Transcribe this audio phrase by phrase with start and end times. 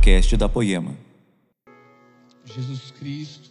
[0.00, 0.96] podcast da Poema.
[2.46, 3.50] Jesus Cristo,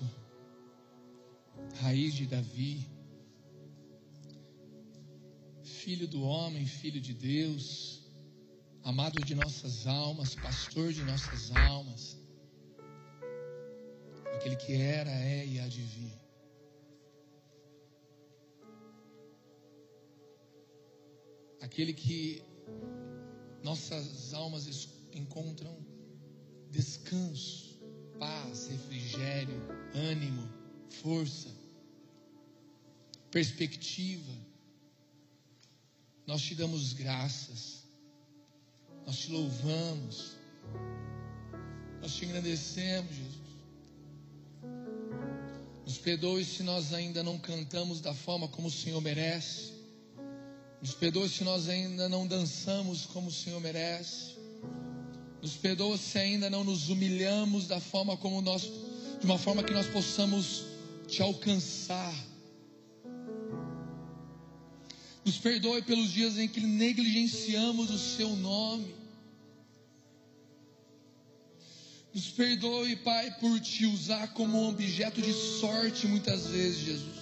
[1.80, 2.90] raiz de Davi,
[5.64, 8.02] filho do homem, filho de Deus,
[8.84, 12.18] amado de nossas almas, pastor de nossas almas,
[14.34, 16.20] aquele que era, é e há de vir.
[21.62, 22.42] Aquele que
[23.62, 25.89] nossas almas encontram
[26.72, 27.80] descanso,
[28.20, 29.62] paz, refrigério,
[29.94, 30.48] ânimo,
[31.02, 31.50] força,
[33.32, 34.32] perspectiva.
[36.26, 37.84] Nós te damos graças,
[39.06, 40.36] nós te louvamos,
[42.02, 43.50] nós te agradecemos, Jesus.
[45.86, 49.74] Nos perdoe se nós ainda não cantamos da forma como o Senhor merece.
[50.80, 54.39] Nos perdoe se nós ainda não dançamos como o Senhor merece.
[55.42, 58.64] Nos perdoa se ainda não nos humilhamos da forma como nós,
[59.20, 60.66] de uma forma que nós possamos
[61.08, 62.14] te alcançar.
[65.24, 68.96] Nos perdoe pelos dias em que negligenciamos o seu nome.
[72.14, 77.19] Nos perdoe, Pai, por te usar como um objeto de sorte muitas vezes, Jesus.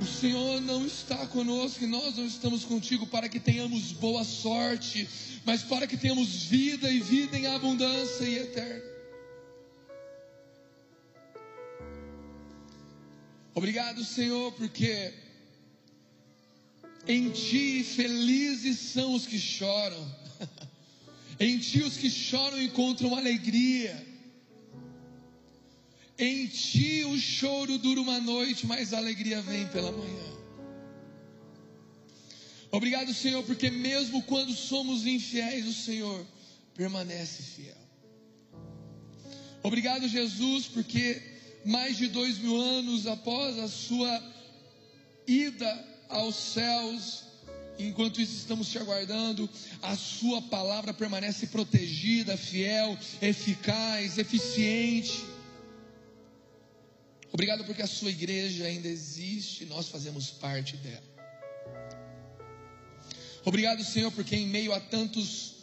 [0.00, 5.06] O Senhor não está conosco e nós não estamos contigo para que tenhamos boa sorte,
[5.44, 8.82] mas para que tenhamos vida e vida em abundância e eterna.
[13.54, 15.12] Obrigado, Senhor, porque
[17.06, 20.16] em Ti felizes são os que choram,
[21.38, 24.09] em Ti os que choram encontram alegria.
[26.20, 30.30] Em ti o choro dura uma noite, mas a alegria vem pela manhã.
[32.70, 36.26] Obrigado, Senhor, porque mesmo quando somos infiéis, o Senhor
[36.74, 37.74] permanece fiel.
[39.62, 41.22] Obrigado, Jesus, porque
[41.64, 44.22] mais de dois mil anos após a sua
[45.26, 47.24] ida aos céus,
[47.78, 49.48] enquanto isso estamos te aguardando,
[49.80, 55.29] a sua palavra permanece protegida, fiel, eficaz, eficiente.
[57.32, 61.10] Obrigado porque a sua igreja ainda existe, nós fazemos parte dela.
[63.44, 65.60] Obrigado, Senhor, porque em meio a tantos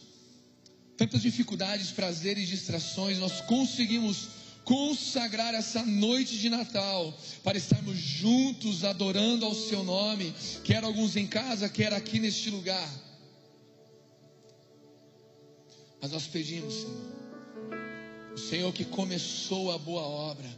[0.98, 4.30] tantas dificuldades, prazeres, e distrações, nós conseguimos
[4.64, 10.34] consagrar essa noite de Natal para estarmos juntos adorando ao seu nome,
[10.64, 12.90] quer alguns em casa, quer aqui neste lugar.
[16.02, 20.50] Mas nós pedimos, Senhor, o Senhor que começou a boa obra,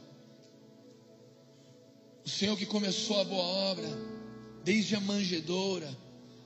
[2.30, 3.88] o Senhor que começou a boa obra,
[4.64, 5.90] desde a manjedoura,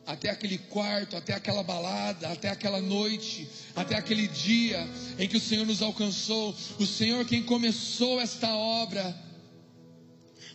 [0.06, 4.80] até aquele quarto, até aquela balada, até aquela noite, até aquele dia
[5.20, 6.56] em que o Senhor nos alcançou.
[6.80, 9.14] O Senhor quem começou esta obra,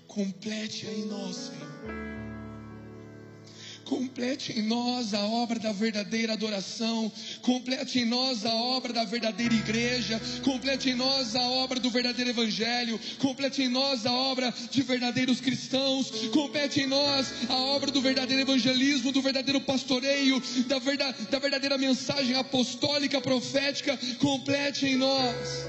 [0.07, 2.08] complete-a em nós, Senhor.
[3.89, 7.11] Complete em nós a obra da verdadeira adoração,
[7.41, 12.29] complete em nós a obra da verdadeira igreja, complete em nós a obra do verdadeiro
[12.29, 18.03] evangelho, complete em nós a obra de verdadeiros cristãos, complete em nós a obra do
[18.03, 25.67] verdadeiro evangelismo, do verdadeiro pastoreio, da, verdade, da verdadeira mensagem apostólica, profética, complete em nós.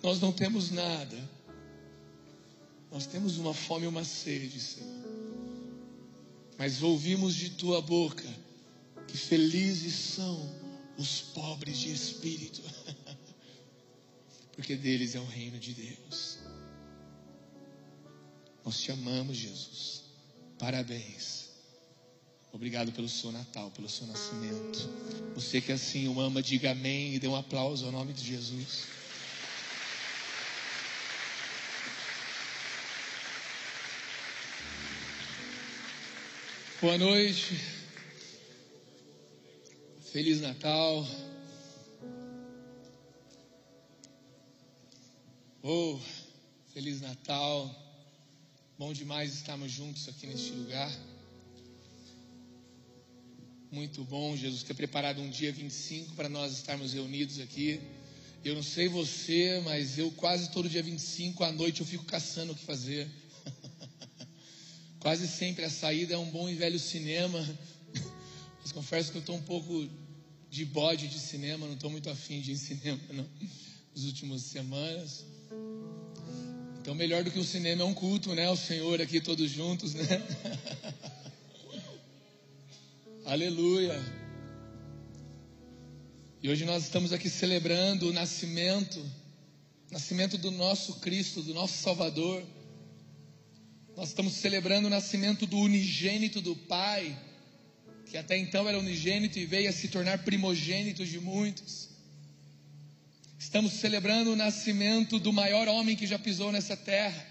[0.00, 1.36] Nós não temos nada
[2.90, 5.06] nós temos uma fome e uma sede, Senhor.
[6.58, 8.26] Mas ouvimos de tua boca
[9.06, 12.62] que felizes são os pobres de espírito,
[14.52, 16.38] porque deles é o reino de Deus.
[18.64, 20.02] Nós te amamos, Jesus.
[20.58, 21.46] Parabéns.
[22.52, 24.88] Obrigado pelo seu Natal, pelo seu nascimento.
[25.34, 28.95] Você que assim o ama, diga amém e dê um aplauso ao nome de Jesus.
[36.78, 37.58] Boa noite.
[40.12, 41.08] Feliz Natal.
[45.62, 45.98] Oh,
[46.74, 47.74] Feliz Natal.
[48.78, 50.92] Bom demais estarmos juntos aqui neste lugar.
[53.72, 57.80] Muito bom, Jesus ter preparado um dia 25 para nós estarmos reunidos aqui.
[58.44, 62.52] Eu não sei você, mas eu quase todo dia 25 à noite eu fico caçando
[62.52, 63.08] o que fazer.
[65.06, 67.38] Quase sempre a saída é um bom e velho cinema.
[68.60, 69.88] Mas confesso que eu estou um pouco
[70.50, 73.24] de bode de cinema, não estou muito afim de ir em cinema não,
[73.94, 75.24] nas últimas semanas.
[76.80, 78.50] Então, melhor do que o cinema é um culto, né?
[78.50, 80.04] O Senhor aqui todos juntos, né?
[83.24, 83.94] Aleluia.
[86.42, 89.00] E hoje nós estamos aqui celebrando o nascimento,
[89.88, 92.42] nascimento do nosso Cristo, do nosso Salvador.
[93.96, 97.18] Nós estamos celebrando o nascimento do unigênito do Pai,
[98.04, 101.88] que até então era unigênito e veio a se tornar primogênito de muitos.
[103.38, 107.26] Estamos celebrando o nascimento do maior homem que já pisou nessa terra,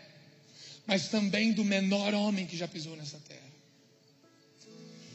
[0.87, 3.53] mas também do menor homem que já pisou nessa terra.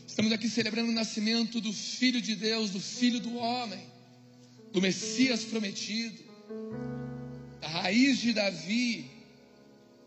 [0.07, 3.85] Estamos aqui celebrando o nascimento do Filho de Deus, do Filho do homem,
[4.73, 6.23] do Messias prometido,
[7.61, 9.10] da raiz de Davi,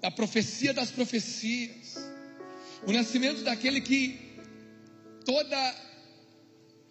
[0.03, 1.95] da profecia das profecias,
[2.85, 4.19] o nascimento daquele que
[5.23, 5.75] toda,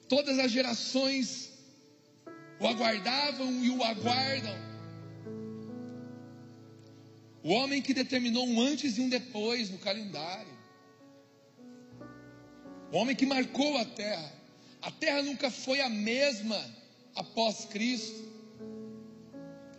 [0.09, 1.53] todas as gerações
[2.59, 4.57] o aguardavam e o aguardam.
[7.43, 10.57] O homem que determinou um antes e um depois no calendário.
[12.91, 14.33] O homem que marcou a terra.
[14.81, 16.59] A terra nunca foi a mesma
[17.15, 18.32] após Cristo.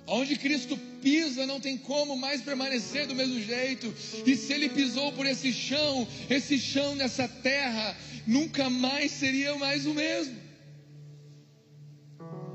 [0.06, 3.94] Onde Cristo pisa, não tem como mais permanecer do mesmo jeito.
[4.26, 7.98] E se ele pisou por esse chão, esse chão nessa terra,
[8.28, 10.36] nunca mais seria mais o mesmo.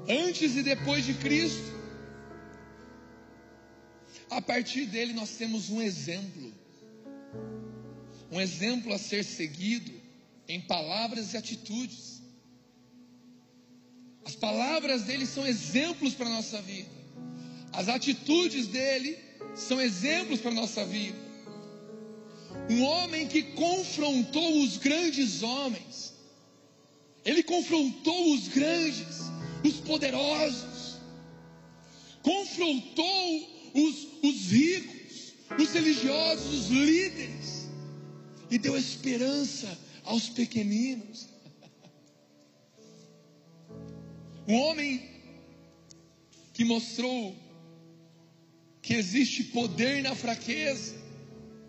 [0.09, 1.79] Antes e depois de Cristo.
[4.31, 6.53] A partir dele nós temos um exemplo.
[8.31, 9.91] Um exemplo a ser seguido
[10.47, 12.23] em palavras e atitudes.
[14.23, 16.98] As palavras dele são exemplos para a nossa vida.
[17.73, 19.19] As atitudes dele
[19.55, 21.19] são exemplos para a nossa vida.
[22.71, 26.15] Um homem que confrontou os grandes homens.
[27.25, 29.21] Ele confrontou os grandes,
[29.65, 30.97] os poderosos.
[32.23, 37.69] Confrontou os, os ricos, os religiosos, os líderes.
[38.51, 41.29] E deu esperança aos pequeninos.
[44.49, 45.07] Um homem
[46.55, 47.37] que mostrou
[48.89, 50.97] que existe poder na fraqueza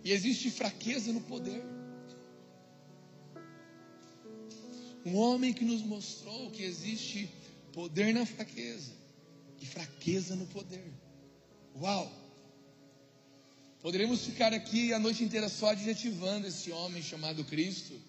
[0.06, 1.62] e existe fraqueza no poder.
[5.06, 7.30] Um homem que nos mostrou que existe
[7.74, 8.94] poder na fraqueza
[9.60, 10.94] e fraqueza no poder.
[11.76, 12.10] Uau!
[13.82, 18.00] Poderíamos ficar aqui a noite inteira só adjetivando esse homem chamado Cristo.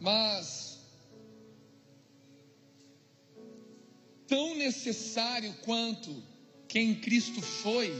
[0.00, 0.71] Mas
[4.32, 6.10] tão necessário quanto
[6.66, 7.92] quem Cristo foi,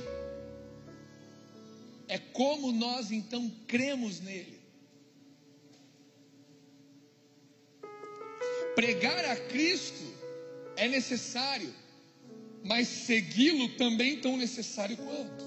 [2.09, 4.59] é como nós então cremos nele.
[8.75, 10.03] Pregar a Cristo
[10.75, 11.71] é necessário,
[12.65, 15.45] mas segui-lo também tão necessário quanto.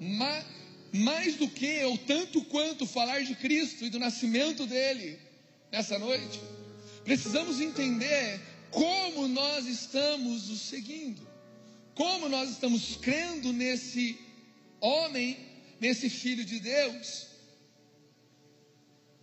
[0.00, 0.44] Mas
[0.92, 5.20] mais do que, ou tanto quanto, falar de Cristo e do nascimento dele
[5.70, 6.40] nessa noite,
[7.04, 11.22] precisamos entender como nós estamos o seguindo,
[11.94, 14.18] como nós estamos crendo nesse
[14.80, 15.38] homem,
[15.78, 17.28] nesse filho de Deus,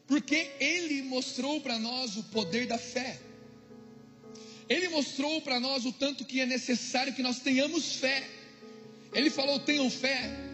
[0.08, 3.20] porque ele mostrou para nós o poder da fé.
[4.70, 8.24] Ele mostrou para nós o tanto que é necessário que nós tenhamos fé.
[9.14, 10.50] Ele falou: tenham fé,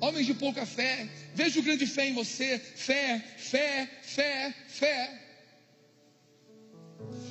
[0.00, 2.58] Homens de pouca fé, vejo grande fé em você.
[2.58, 5.19] Fé, fé, fé, fé.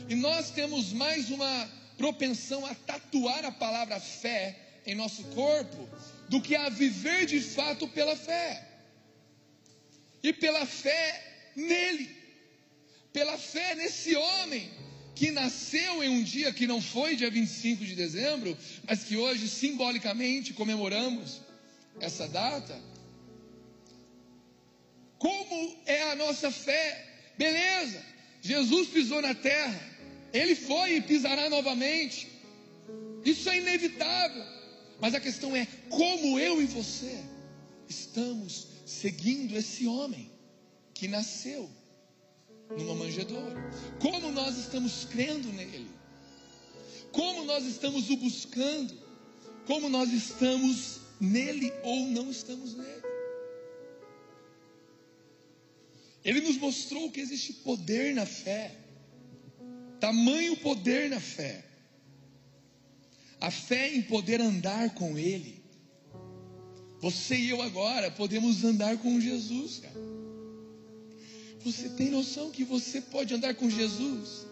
[0.10, 5.88] E nós temos mais uma propensão a tatuar a palavra fé em nosso corpo
[6.28, 8.68] do que a viver de fato pela fé.
[10.24, 12.10] E pela fé nele,
[13.14, 14.72] pela fé nesse homem
[15.14, 19.48] que nasceu em um dia que não foi dia 25 de dezembro, mas que hoje
[19.48, 21.40] simbolicamente comemoramos
[22.00, 22.82] essa data?
[25.20, 27.06] Como é a nossa fé?
[27.38, 28.04] Beleza,
[28.42, 29.89] Jesus pisou na terra,
[30.34, 32.28] ele foi e pisará novamente.
[33.26, 34.44] Isso é inevitável.
[35.00, 37.24] Mas a questão é como eu e você
[37.88, 40.30] estamos seguindo esse homem
[40.94, 41.70] que nasceu
[42.78, 43.56] numa manjedoura.
[44.00, 45.90] Como nós estamos crendo nele?
[47.12, 48.94] Como nós estamos o buscando?
[49.66, 53.04] Como nós estamos nele ou não estamos nele.
[56.24, 58.76] Ele nos mostrou que existe poder na fé,
[60.00, 61.64] tamanho poder na fé.
[63.40, 65.64] A fé em poder andar com Ele.
[67.00, 70.00] Você e eu agora podemos andar com Jesus, cara.
[71.64, 74.46] Você tem noção que você pode andar com Jesus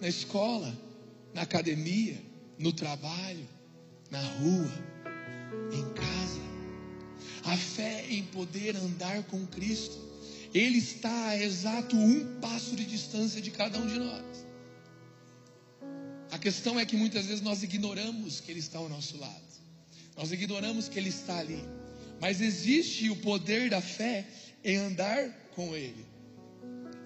[0.00, 0.76] na escola,
[1.32, 2.20] na academia,
[2.58, 3.48] no trabalho,
[4.10, 4.72] na rua
[5.72, 6.40] em casa.
[7.44, 9.96] A fé em poder andar com Cristo.
[10.52, 14.43] Ele está a exato um passo de distância de cada um de nós.
[16.44, 19.42] Questão é que muitas vezes nós ignoramos que Ele está ao nosso lado.
[20.14, 21.64] Nós ignoramos que Ele está ali.
[22.20, 24.26] Mas existe o poder da fé
[24.62, 26.04] em andar com Ele.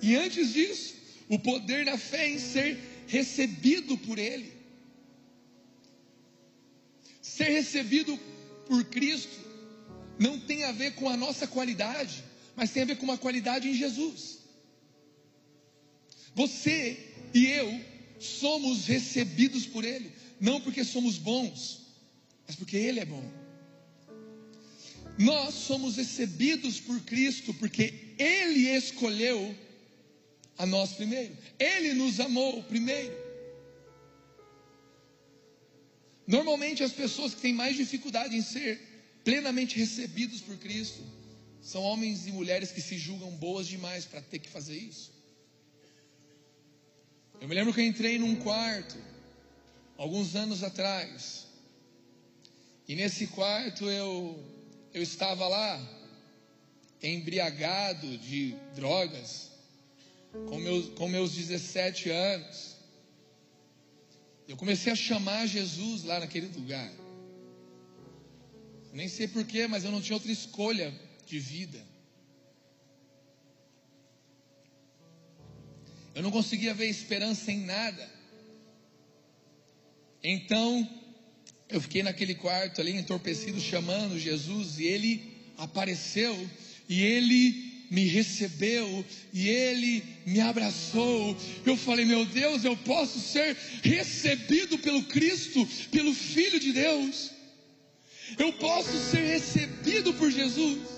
[0.02, 0.96] E antes disso,
[1.28, 4.52] o poder da fé em ser recebido por Ele.
[7.22, 8.18] Ser recebido
[8.66, 9.38] por Cristo
[10.18, 12.24] não tem a ver com a nossa qualidade,
[12.56, 14.40] mas tem a ver com uma qualidade em Jesus.
[16.34, 16.98] Você
[17.32, 17.87] e eu
[18.18, 21.80] somos recebidos por Ele, não porque somos bons,
[22.46, 23.22] mas porque Ele é bom.
[25.18, 29.54] Nós somos recebidos por Cristo porque Ele escolheu
[30.56, 33.28] a nós primeiro, Ele nos amou primeiro.
[36.26, 38.78] Normalmente as pessoas que têm mais dificuldade em ser
[39.24, 41.02] plenamente recebidos por Cristo
[41.60, 45.17] são homens e mulheres que se julgam boas demais para ter que fazer isso.
[47.40, 48.96] Eu me lembro que eu entrei num quarto,
[49.96, 51.46] alguns anos atrás,
[52.88, 54.42] e nesse quarto eu,
[54.92, 55.80] eu estava lá,
[57.02, 59.50] embriagado de drogas,
[60.48, 62.76] com meus, com meus 17 anos.
[64.48, 66.90] Eu comecei a chamar Jesus lá naquele lugar.
[68.92, 70.92] Nem sei porquê, mas eu não tinha outra escolha
[71.26, 71.87] de vida.
[76.18, 78.10] Eu não conseguia ver esperança em nada.
[80.20, 80.90] Então,
[81.68, 85.22] eu fiquei naquele quarto ali, entorpecido, chamando Jesus, e ele
[85.56, 86.36] apareceu,
[86.88, 91.36] e ele me recebeu, e ele me abraçou.
[91.64, 97.30] Eu falei, meu Deus, eu posso ser recebido pelo Cristo, pelo Filho de Deus.
[98.36, 100.97] Eu posso ser recebido por Jesus.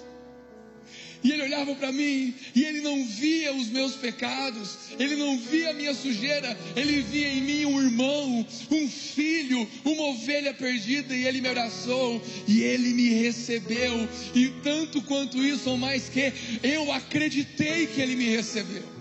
[1.22, 5.70] E ele olhava para mim e ele não via os meus pecados, ele não via
[5.70, 11.26] a minha sujeira, ele via em mim um irmão, um filho, uma ovelha perdida e
[11.26, 14.08] ele me abraçou e ele me recebeu.
[14.34, 19.00] E tanto quanto isso ou mais que eu acreditei que ele me recebeu.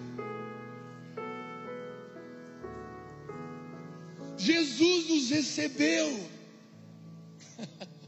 [4.38, 6.30] Jesus nos recebeu.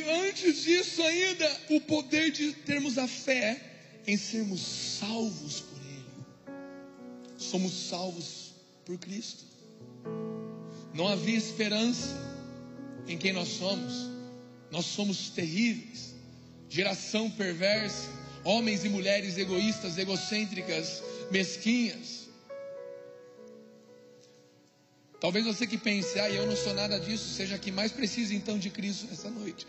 [0.00, 3.60] E antes disso ainda, o poder de termos a fé
[4.06, 4.60] em sermos
[4.98, 6.54] salvos por Ele.
[7.36, 8.54] Somos salvos
[8.86, 9.44] por Cristo.
[10.94, 12.16] Não havia esperança
[13.06, 14.08] em quem nós somos.
[14.70, 16.14] Nós somos terríveis,
[16.70, 18.08] geração perversa,
[18.42, 22.29] homens e mulheres egoístas, egocêntricas, mesquinhas.
[25.20, 28.58] Talvez você que pense, ah, eu não sou nada disso, seja que mais precise então
[28.58, 29.66] de Cristo nessa noite.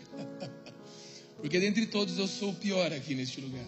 [1.36, 3.66] Porque dentre todos eu sou o pior aqui neste lugar.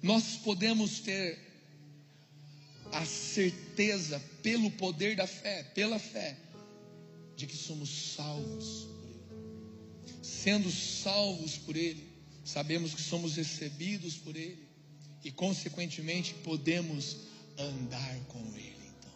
[0.00, 1.38] Nós podemos ter
[2.92, 6.36] a certeza, pelo poder da fé, pela fé,
[7.34, 10.22] de que somos salvos por Ele.
[10.22, 12.06] Sendo salvos por Ele,
[12.44, 14.63] sabemos que somos recebidos por Ele
[15.24, 17.16] e, consequentemente, podemos
[17.58, 18.76] andar com Ele.
[18.98, 19.12] Então,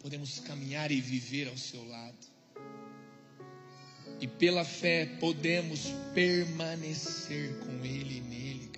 [0.00, 2.26] podemos caminhar e viver ao seu lado,
[4.20, 5.80] e pela fé podemos
[6.14, 8.70] permanecer com Ele e nele.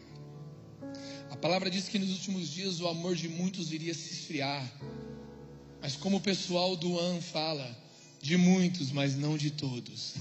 [1.30, 4.70] A palavra diz que nos últimos dias o amor de muitos iria se esfriar,
[5.80, 7.76] mas como o pessoal do AN fala,
[8.20, 10.14] de muitos, mas não de todos.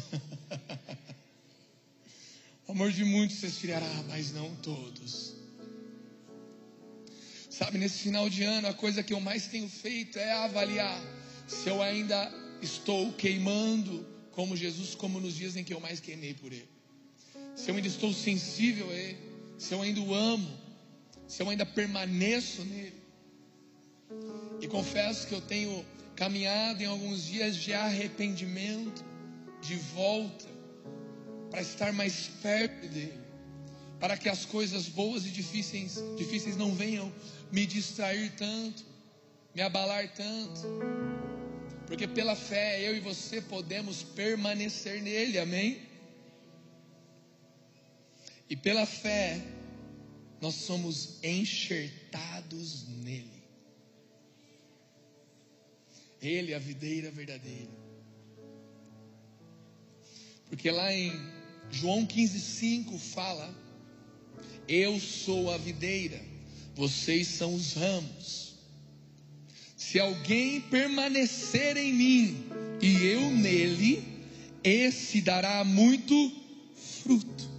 [2.67, 5.36] o amor de muitos se esfriará, mas não todos.
[7.57, 11.01] Sabe, nesse final de ano, a coisa que eu mais tenho feito é avaliar
[11.47, 16.35] se eu ainda estou queimando como Jesus, como nos dias em que eu mais queimei
[16.35, 16.69] por Ele.
[17.55, 19.17] Se eu ainda estou sensível a Ele,
[19.57, 20.47] se eu ainda o amo,
[21.27, 23.01] se eu ainda permaneço nele.
[24.61, 25.83] E confesso que eu tenho
[26.15, 29.03] caminhado em alguns dias de arrependimento,
[29.63, 30.45] de volta,
[31.49, 33.19] para estar mais perto dele,
[33.99, 37.11] para que as coisas boas e difíceis, difíceis não venham
[37.51, 38.85] me distrair tanto,
[39.55, 40.61] me abalar tanto,
[41.87, 45.81] porque pela fé eu e você podemos permanecer nele, amém?
[48.49, 49.41] E pela fé
[50.39, 53.43] nós somos enxertados nele.
[56.21, 57.71] Ele é a videira verdadeira.
[60.49, 61.11] Porque lá em
[61.69, 63.53] João 15,5 fala:
[64.67, 66.19] Eu sou a videira
[66.77, 68.55] vocês são os ramos.
[69.75, 72.45] Se alguém permanecer em mim
[72.79, 74.03] e eu nele,
[74.63, 76.31] esse dará muito
[76.75, 77.49] fruto.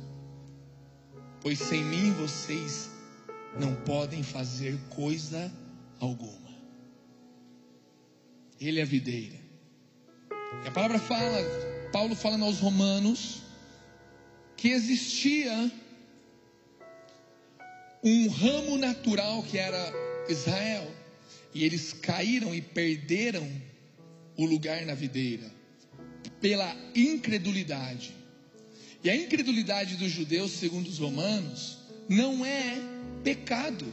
[1.41, 2.91] Pois sem mim vocês
[3.59, 5.53] não podem fazer coisa
[5.99, 6.49] alguma.
[8.61, 9.37] Ele é a videira.
[10.65, 11.39] E a palavra fala,
[11.93, 13.43] Paulo falando aos romanos,
[14.57, 15.73] que existia
[18.03, 19.93] um ramo natural que era
[20.29, 20.91] Israel,
[21.55, 23.49] e eles caíram e perderam
[24.37, 25.51] o lugar na videira
[26.41, 28.15] pela incredulidade.
[29.03, 31.79] E a incredulidade dos judeus, segundo os romanos,
[32.09, 32.77] não é
[33.23, 33.87] pecado,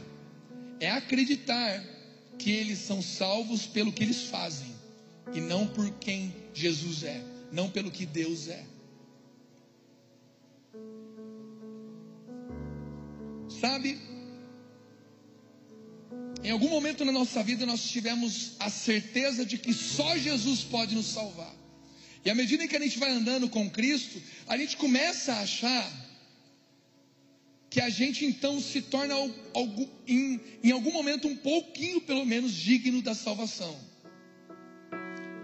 [0.80, 1.82] é acreditar
[2.38, 4.74] que eles são salvos pelo que eles fazem
[5.32, 7.20] e não por quem Jesus é,
[7.52, 8.64] não pelo que Deus é.
[13.60, 13.98] Sabe,
[16.44, 20.94] em algum momento na nossa vida nós tivemos a certeza de que só Jesus pode
[20.94, 21.54] nos salvar.
[22.24, 25.40] E à medida em que a gente vai andando com Cristo, a gente começa a
[25.40, 26.06] achar
[27.70, 29.14] que a gente então se torna
[30.06, 33.78] em, em algum momento um pouquinho, pelo menos, digno da salvação.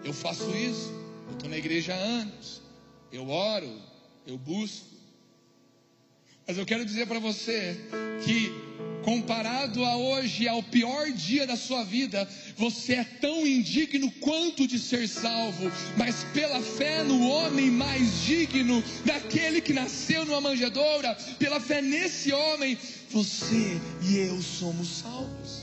[0.04, 0.90] Eu faço isso,
[1.28, 2.62] eu estou na igreja há anos,
[3.12, 3.81] eu oro,
[4.26, 4.91] eu busco.
[6.46, 7.76] Mas eu quero dizer para você
[8.25, 8.52] que
[9.02, 14.78] comparado a hoje, ao pior dia da sua vida, você é tão indigno quanto de
[14.78, 21.61] ser salvo, mas pela fé no homem mais digno, daquele que nasceu numa manjedoura, pela
[21.61, 22.78] fé nesse homem,
[23.11, 25.62] você e eu somos salvos.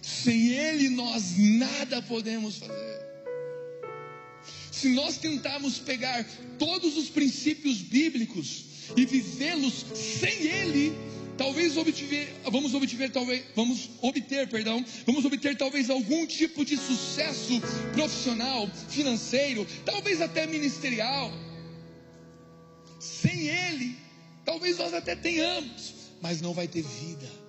[0.00, 3.11] Sem ele nós nada podemos fazer.
[4.82, 6.24] Se nós tentarmos pegar
[6.58, 8.64] todos os princípios bíblicos,
[8.96, 10.92] e vivê-los sem Ele,
[11.38, 17.60] talvez vamos obter, talvez, vamos obter, perdão, vamos obter talvez algum tipo de sucesso
[17.92, 21.32] profissional, financeiro, talvez até ministerial.
[22.98, 23.96] Sem Ele,
[24.44, 27.41] talvez nós até tenhamos, mas não vai ter vida.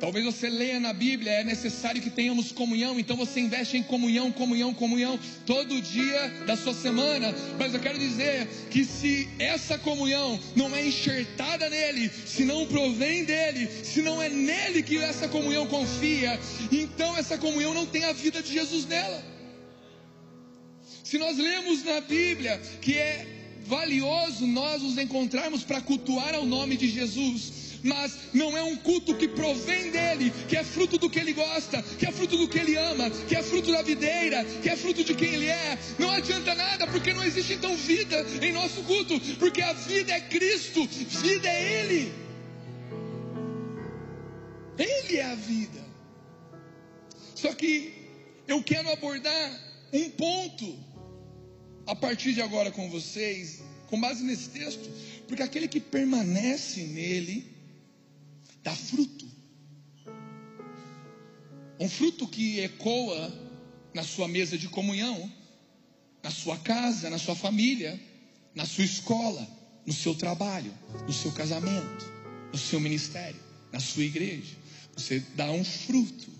[0.00, 4.30] Talvez você leia na Bíblia, é necessário que tenhamos comunhão, então você investe em comunhão,
[4.30, 7.34] comunhão, comunhão, todo dia da sua semana.
[7.58, 13.24] Mas eu quero dizer que se essa comunhão não é enxertada nele, se não provém
[13.24, 16.38] dele, se não é nele que essa comunhão confia,
[16.70, 19.22] então essa comunhão não tem a vida de Jesus nela.
[21.02, 23.26] Se nós lemos na Bíblia que é
[23.66, 29.14] valioso nós nos encontrarmos para cultuar ao nome de Jesus, mas não é um culto
[29.14, 32.58] que provém dele, que é fruto do que ele gosta, que é fruto do que
[32.58, 35.78] ele ama, que é fruto da videira, que é fruto de quem ele é.
[35.98, 40.20] Não adianta nada, porque não existe então vida em nosso culto, porque a vida é
[40.20, 42.12] Cristo, vida é Ele.
[44.78, 45.84] Ele é a vida.
[47.34, 47.92] Só que
[48.46, 49.60] eu quero abordar
[49.92, 50.78] um ponto
[51.86, 54.88] a partir de agora com vocês, com base nesse texto,
[55.26, 57.57] porque aquele que permanece nele,
[58.68, 59.26] dá fruto.
[61.80, 63.32] Um fruto que ecoa
[63.94, 65.32] na sua mesa de comunhão,
[66.22, 67.98] na sua casa, na sua família,
[68.54, 69.48] na sua escola,
[69.86, 70.74] no seu trabalho,
[71.06, 72.04] no seu casamento,
[72.52, 73.40] no seu ministério,
[73.72, 74.54] na sua igreja.
[74.94, 76.30] Você dá um fruto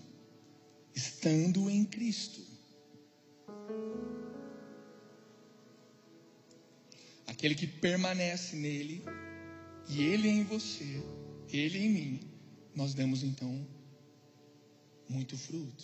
[0.93, 2.41] estando em Cristo.
[7.25, 9.03] Aquele que permanece nele
[9.87, 11.01] e ele em você
[11.51, 12.19] ele em mim,
[12.75, 13.67] nós damos então
[15.07, 15.83] muito fruto.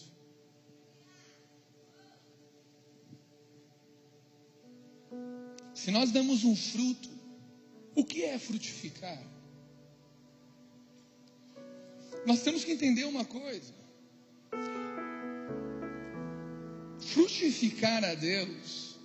[5.74, 7.10] Se nós damos um fruto,
[7.96, 9.22] o que é frutificar?
[12.26, 13.74] Nós temos que entender uma coisa.
[17.00, 18.98] Frutificar a Deus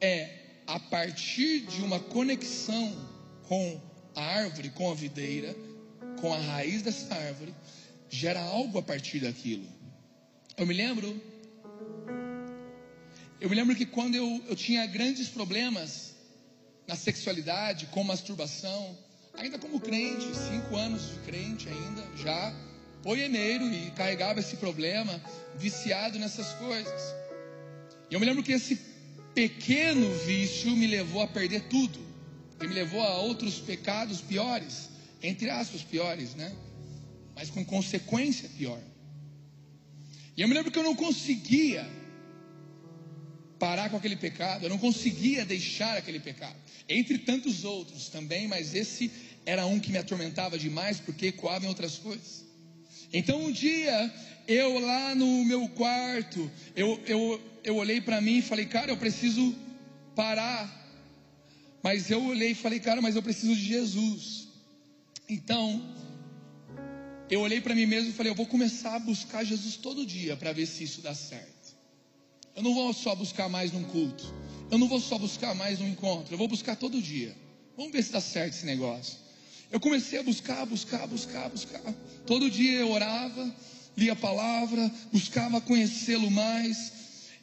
[0.00, 2.94] é a partir de uma conexão
[3.42, 3.80] com
[4.14, 5.54] a árvore com a videira,
[6.20, 7.54] com a raiz dessa árvore,
[8.08, 9.66] gera algo a partir daquilo.
[10.56, 11.20] Eu me lembro,
[13.40, 16.14] eu me lembro que quando eu, eu tinha grandes problemas
[16.86, 18.96] na sexualidade, com masturbação,
[19.34, 22.54] ainda como crente, cinco anos de crente ainda, já
[23.02, 25.20] poeneiro e carregava esse problema,
[25.56, 27.14] viciado nessas coisas.
[28.10, 28.76] E eu me lembro que esse
[29.34, 32.13] pequeno vício me levou a perder tudo
[32.66, 34.88] me levou a outros pecados piores,
[35.22, 36.54] entre aspas, piores, né?
[37.34, 38.80] Mas com consequência pior.
[40.36, 41.86] E eu me lembro que eu não conseguia
[43.58, 46.56] parar com aquele pecado, eu não conseguia deixar aquele pecado.
[46.88, 49.10] Entre tantos outros também, mas esse
[49.46, 52.44] era um que me atormentava demais porque ecoava em outras coisas.
[53.12, 54.12] Então um dia,
[54.48, 58.96] eu lá no meu quarto, eu, eu, eu olhei para mim e falei, cara, eu
[58.96, 59.54] preciso
[60.14, 60.83] parar.
[61.84, 64.48] Mas eu olhei e falei, cara, mas eu preciso de Jesus.
[65.28, 65.94] Então,
[67.28, 70.34] eu olhei para mim mesmo e falei, eu vou começar a buscar Jesus todo dia
[70.34, 71.76] para ver se isso dá certo.
[72.56, 74.24] Eu não vou só buscar mais num culto.
[74.70, 76.32] Eu não vou só buscar mais num encontro.
[76.32, 77.36] Eu vou buscar todo dia.
[77.76, 79.18] Vamos ver se dá certo esse negócio.
[79.70, 81.82] Eu comecei a buscar, buscar, buscar, buscar.
[82.24, 83.54] Todo dia eu orava,
[83.94, 86.93] lia a palavra, buscava conhecê-lo mais.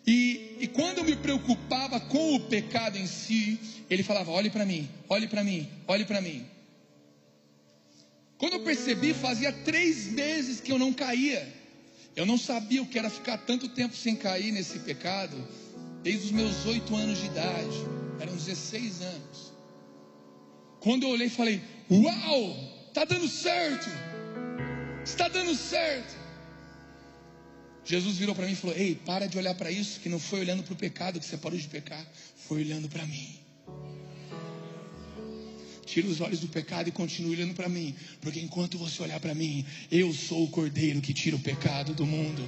[0.05, 3.59] E, e, quando eu me preocupava com o pecado em si,
[3.89, 6.45] ele falava: olhe para mim, olhe para mim, olhe para mim.
[8.37, 11.47] Quando eu percebi, fazia três meses que eu não caía.
[12.15, 15.37] Eu não sabia o que era ficar tanto tempo sem cair nesse pecado,
[16.01, 17.77] desde os meus oito anos de idade,
[18.19, 19.53] eram 16 anos.
[20.79, 23.87] Quando eu olhei, falei: Uau, está dando certo,
[25.05, 26.20] está dando certo.
[27.83, 30.41] Jesus virou para mim e falou: Ei, para de olhar para isso, que não foi
[30.41, 32.05] olhando para o pecado que você parou de pecar,
[32.47, 33.39] foi olhando para mim.
[35.85, 39.35] Tira os olhos do pecado e continue olhando para mim, porque enquanto você olhar para
[39.35, 42.47] mim, eu sou o cordeiro que tira o pecado do mundo.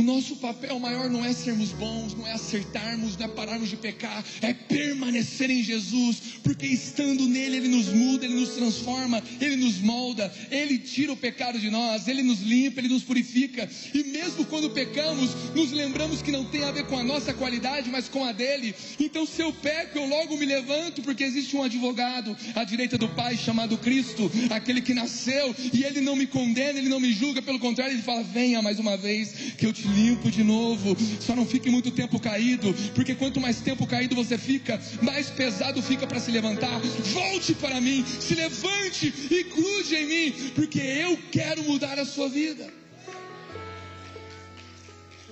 [0.00, 3.76] O nosso papel maior não é sermos bons, não é acertarmos, não é pararmos de
[3.76, 9.56] pecar, é permanecer em Jesus, porque estando nele, ele nos muda, ele nos transforma, ele
[9.56, 13.68] nos molda, ele tira o pecado de nós, ele nos limpa, ele nos purifica.
[13.92, 17.90] E mesmo quando pecamos, nos lembramos que não tem a ver com a nossa qualidade,
[17.90, 18.74] mas com a dele.
[18.98, 23.10] Então, se eu peco, eu logo me levanto, porque existe um advogado à direita do
[23.10, 27.42] Pai chamado Cristo, aquele que nasceu, e ele não me condena, ele não me julga,
[27.42, 30.96] pelo contrário, ele fala: venha mais uma vez, que eu te limpo de novo.
[31.20, 35.82] Só não fique muito tempo caído, porque quanto mais tempo caído você fica, mais pesado
[35.82, 36.80] fica para se levantar.
[36.80, 42.28] Volte para mim, se levante e grude em mim, porque eu quero mudar a sua
[42.28, 42.72] vida.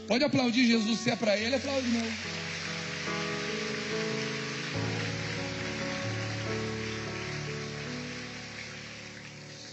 [0.07, 2.39] Pode aplaudir Jesus se é para ele, aplaude não.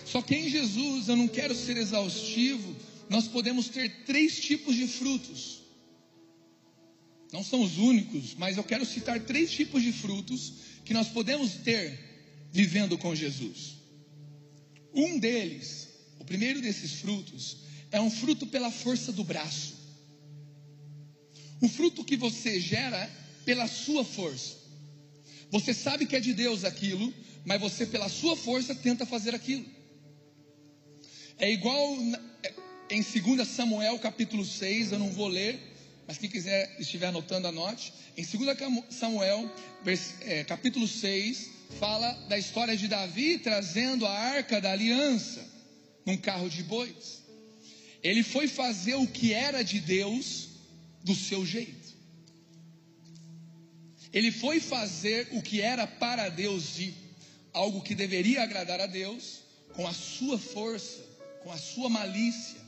[0.06, 2.75] Só que em Jesus, eu não quero ser exaustivo,
[3.10, 5.62] nós podemos ter três tipos de frutos.
[7.32, 11.54] Não são os únicos, mas eu quero citar três tipos de frutos que nós podemos
[11.56, 12.00] ter
[12.52, 13.76] vivendo com Jesus.
[14.94, 15.90] Um deles,
[16.20, 17.58] o primeiro desses frutos,
[17.92, 19.76] é um fruto pela força do braço.
[21.62, 23.10] Um fruto que você gera
[23.44, 24.56] pela sua força.
[25.52, 27.14] Você sabe que é de Deus aquilo,
[27.46, 29.66] mas você, pela sua força, tenta fazer aquilo.
[31.38, 31.98] É igual
[32.90, 35.60] em 2 Samuel capítulo 6, eu não vou ler,
[36.08, 37.92] mas quem quiser estiver anotando, anote.
[38.16, 38.58] Em 2
[38.92, 39.52] Samuel,
[40.22, 45.44] é, capítulo 6, fala da história de Davi trazendo a arca da aliança
[46.06, 47.24] num carro de bois.
[48.04, 50.50] Ele foi fazer o que era de Deus
[51.04, 51.96] do seu jeito.
[54.14, 56.94] Ele foi fazer o que era para Deus e
[57.52, 59.40] algo que deveria agradar a Deus
[59.74, 61.04] com a sua força,
[61.44, 62.65] com a sua malícia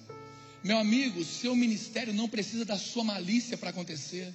[0.64, 4.34] meu amigo, seu ministério não precisa da sua malícia para acontecer.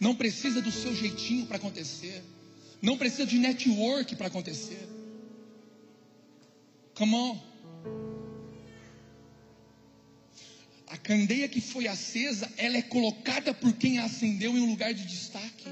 [0.00, 2.22] Não precisa do seu jeitinho para acontecer.
[2.80, 4.88] Não precisa de network para acontecer.
[6.94, 7.48] Come on.
[10.86, 14.94] A candeia que foi acesa, ela é colocada por quem a acendeu em um lugar
[14.94, 15.66] de destaque.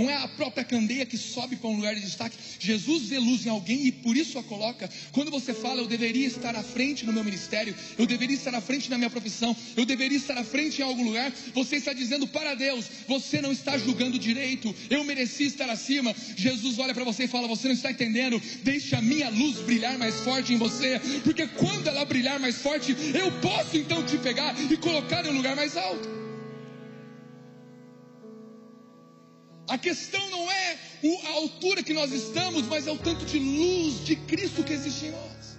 [0.00, 2.34] Não é a própria candeia que sobe para um lugar de destaque.
[2.58, 4.88] Jesus vê luz em alguém e por isso a coloca.
[5.12, 8.62] Quando você fala, eu deveria estar à frente no meu ministério, eu deveria estar à
[8.62, 12.26] frente na minha profissão, eu deveria estar à frente em algum lugar, você está dizendo
[12.26, 16.14] para Deus, você não está julgando direito, eu mereci estar acima.
[16.34, 19.98] Jesus olha para você e fala: Você não está entendendo, deixa a minha luz brilhar
[19.98, 24.54] mais forte em você, porque quando ela brilhar mais forte, eu posso então te pegar
[24.58, 26.19] e colocar em um lugar mais alto.
[29.70, 30.76] A questão não é
[31.26, 35.06] a altura que nós estamos, mas é o tanto de luz de Cristo que existe
[35.06, 35.56] em nós.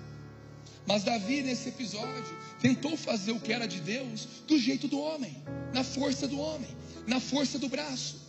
[0.85, 5.41] Mas Davi, nesse episódio, tentou fazer o que era de Deus do jeito do homem,
[5.73, 6.69] na força do homem,
[7.07, 8.19] na força do braço.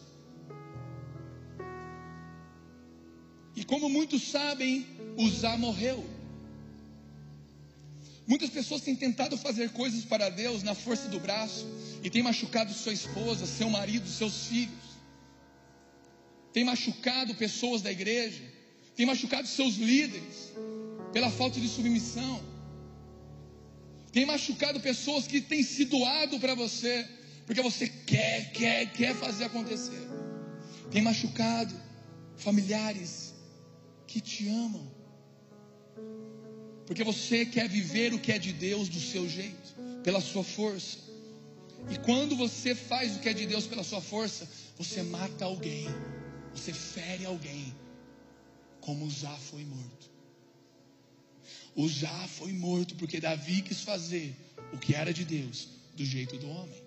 [3.57, 4.87] E como muitos sabem,
[5.18, 6.09] Uzá morreu.
[8.25, 11.66] Muitas pessoas têm tentado fazer coisas para Deus na força do braço
[12.05, 14.92] e têm machucado sua esposa, seu marido, seus filhos
[16.53, 18.43] tem machucado pessoas da igreja,
[18.95, 20.53] tem machucado seus líderes
[21.12, 22.41] pela falta de submissão.
[24.12, 27.09] tem machucado pessoas que têm se doado para você,
[27.47, 30.07] porque você quer, quer, quer fazer acontecer.
[30.91, 31.75] Tem machucado
[32.37, 33.33] familiares
[34.07, 34.87] que te amam,
[36.87, 40.99] porque você quer viver o que é de Deus do seu jeito, pela sua força.
[41.91, 45.88] E quando você faz o que é de Deus pela sua força, você mata alguém,
[46.55, 47.75] você fere alguém,
[48.81, 50.11] como Uzá foi morto.
[51.75, 54.37] Uzá foi morto porque Davi quis fazer
[54.73, 56.83] o que era de Deus do jeito do homem.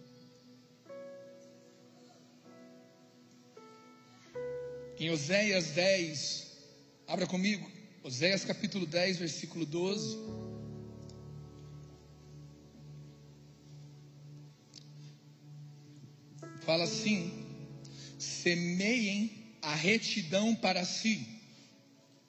[4.97, 6.57] Em Oséias 10,
[7.07, 7.69] abra comigo,
[8.03, 10.17] Oséias capítulo 10, versículo 12.
[16.61, 17.45] Fala assim:
[18.17, 19.34] semeiem
[19.65, 21.27] a retidão para si,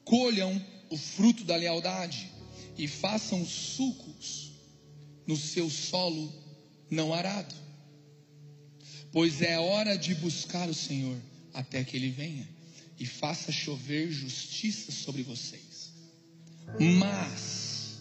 [0.04, 2.30] colham o fruto da lealdade
[2.78, 4.52] e façam sucos
[5.26, 6.32] no seu solo
[6.90, 7.54] não arado.
[9.12, 11.20] Pois é hora de buscar o Senhor
[11.52, 12.48] até que ele venha
[12.98, 15.92] e faça chover justiça sobre vocês.
[16.98, 17.98] Mas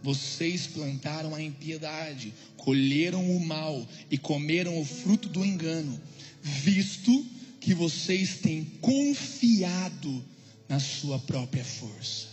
[0.00, 6.00] vocês plantaram a impiedade, colheram o mal e comeram o fruto do engano,
[6.40, 7.39] visto que
[7.74, 10.24] vocês têm confiado
[10.68, 12.28] na sua própria força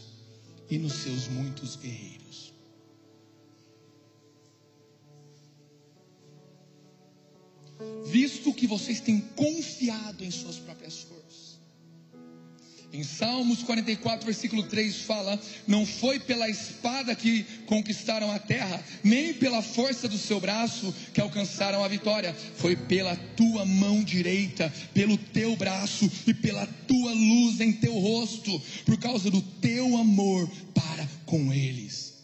[0.70, 2.54] e nos seus muitos guerreiros.
[8.06, 11.17] Visto que vocês têm confiado em suas próprias forças,
[12.92, 19.34] em Salmos 44, versículo 3 fala: Não foi pela espada que conquistaram a terra, nem
[19.34, 25.18] pela força do seu braço que alcançaram a vitória, foi pela tua mão direita, pelo
[25.18, 31.08] teu braço e pela tua luz em teu rosto, por causa do teu amor para
[31.26, 32.16] com eles.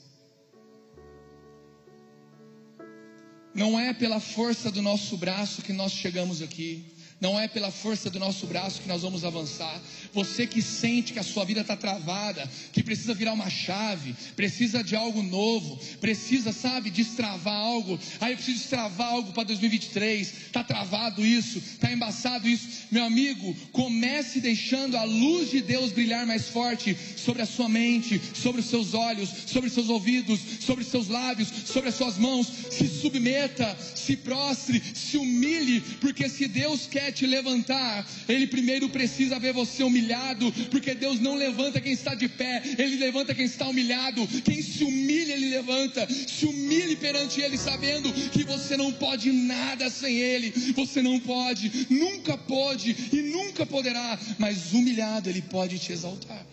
[3.54, 6.93] Não é pela força do nosso braço que nós chegamos aqui.
[7.24, 9.82] Não é pela força do nosso braço que nós vamos avançar.
[10.12, 14.84] Você que sente que a sua vida está travada, que precisa virar uma chave, precisa
[14.84, 17.98] de algo novo, precisa, sabe, destravar algo.
[18.20, 20.34] Aí eu preciso destravar algo para 2023.
[20.48, 22.68] Está travado isso, está embaçado isso.
[22.92, 28.20] Meu amigo, comece deixando a luz de Deus brilhar mais forte sobre a sua mente,
[28.36, 32.18] sobre os seus olhos, sobre os seus ouvidos, sobre os seus lábios, sobre as suas
[32.18, 32.52] mãos.
[32.70, 39.40] Se submeta, se prostre, se humilhe, porque se Deus quer te levantar, Ele primeiro precisa
[39.40, 43.68] ver você humilhado, porque Deus não levanta quem está de pé, Ele levanta quem está
[43.68, 44.28] humilhado.
[44.44, 46.08] Quem se humilha, Ele levanta.
[46.10, 51.88] Se humilhe perante Ele, sabendo que você não pode nada sem Ele, você não pode,
[51.90, 56.46] nunca pode e nunca poderá, mas humilhado Ele pode te exaltar.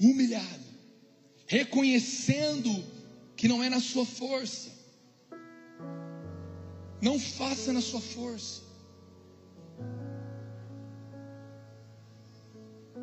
[0.00, 0.64] Humilhado,
[1.46, 2.84] reconhecendo
[3.36, 4.77] que não é na sua força,
[7.00, 8.62] não faça na sua força.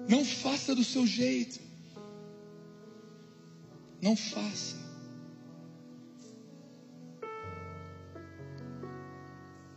[0.07, 1.59] Não faça do seu jeito.
[4.01, 4.75] Não faça.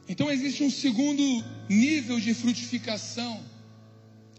[0.08, 1.22] Então existe um segundo
[1.68, 3.42] nível de frutificação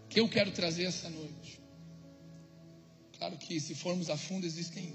[0.08, 1.60] que eu quero trazer essa noite.
[3.16, 4.92] Claro que se formos a fundo existem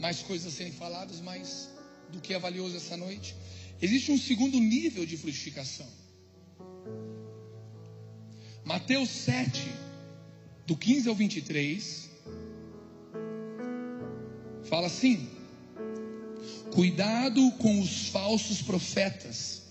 [0.00, 1.70] mais coisas a serem faladas, mas
[2.12, 3.34] do que é valioso essa noite
[3.80, 5.86] Existe um segundo nível de frutificação.
[8.64, 9.60] Mateus 7,
[10.66, 12.08] do 15 ao 23,
[14.64, 15.28] fala assim:
[16.72, 19.62] Cuidado com os falsos profetas.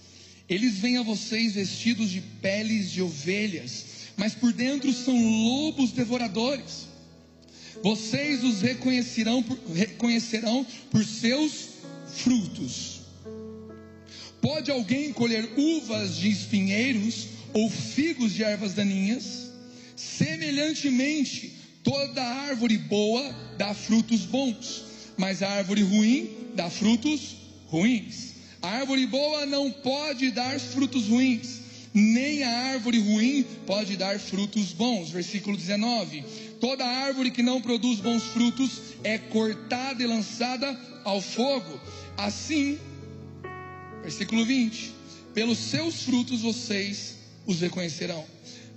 [0.48, 3.86] Eles vêm a vocês vestidos de peles de ovelhas,
[4.16, 6.88] mas por dentro são lobos devoradores.
[7.82, 11.70] Vocês os reconhecerão por, reconhecerão por seus
[12.08, 12.93] frutos.
[14.44, 19.50] Pode alguém colher uvas de espinheiros ou figos de ervas daninhas?
[19.96, 23.24] Semelhantemente, toda árvore boa
[23.58, 24.84] dá frutos bons,
[25.16, 28.34] mas a árvore ruim dá frutos ruins.
[28.62, 31.62] A árvore boa não pode dar frutos ruins,
[31.94, 35.10] nem a árvore ruim pode dar frutos bons.
[35.10, 36.22] Versículo 19:
[36.60, 38.72] Toda árvore que não produz bons frutos
[39.06, 41.80] é cortada e lançada ao fogo.
[42.18, 42.78] Assim,
[44.04, 44.92] Versículo 20:
[45.34, 48.28] Pelos seus frutos vocês os reconhecerão.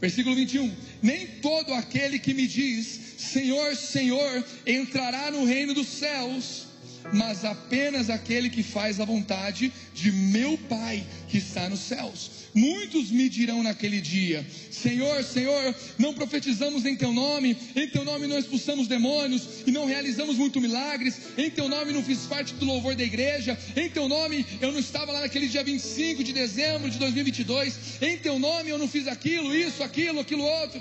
[0.01, 6.66] Versículo 21: Nem todo aquele que me diz Senhor, Senhor entrará no reino dos céus,
[7.13, 12.31] mas apenas aquele que faz a vontade de meu Pai que está nos céus.
[12.55, 18.27] Muitos me dirão naquele dia: Senhor, Senhor, não profetizamos em teu nome, em teu nome
[18.27, 22.65] não expulsamos demônios e não realizamos muito milagres, em teu nome não fiz parte do
[22.65, 26.91] louvor da igreja, em teu nome eu não estava lá naquele dia 25 de dezembro
[26.91, 30.81] de 2022, em teu nome eu não fiz aquilo, isso, aquilo, aquilo outro.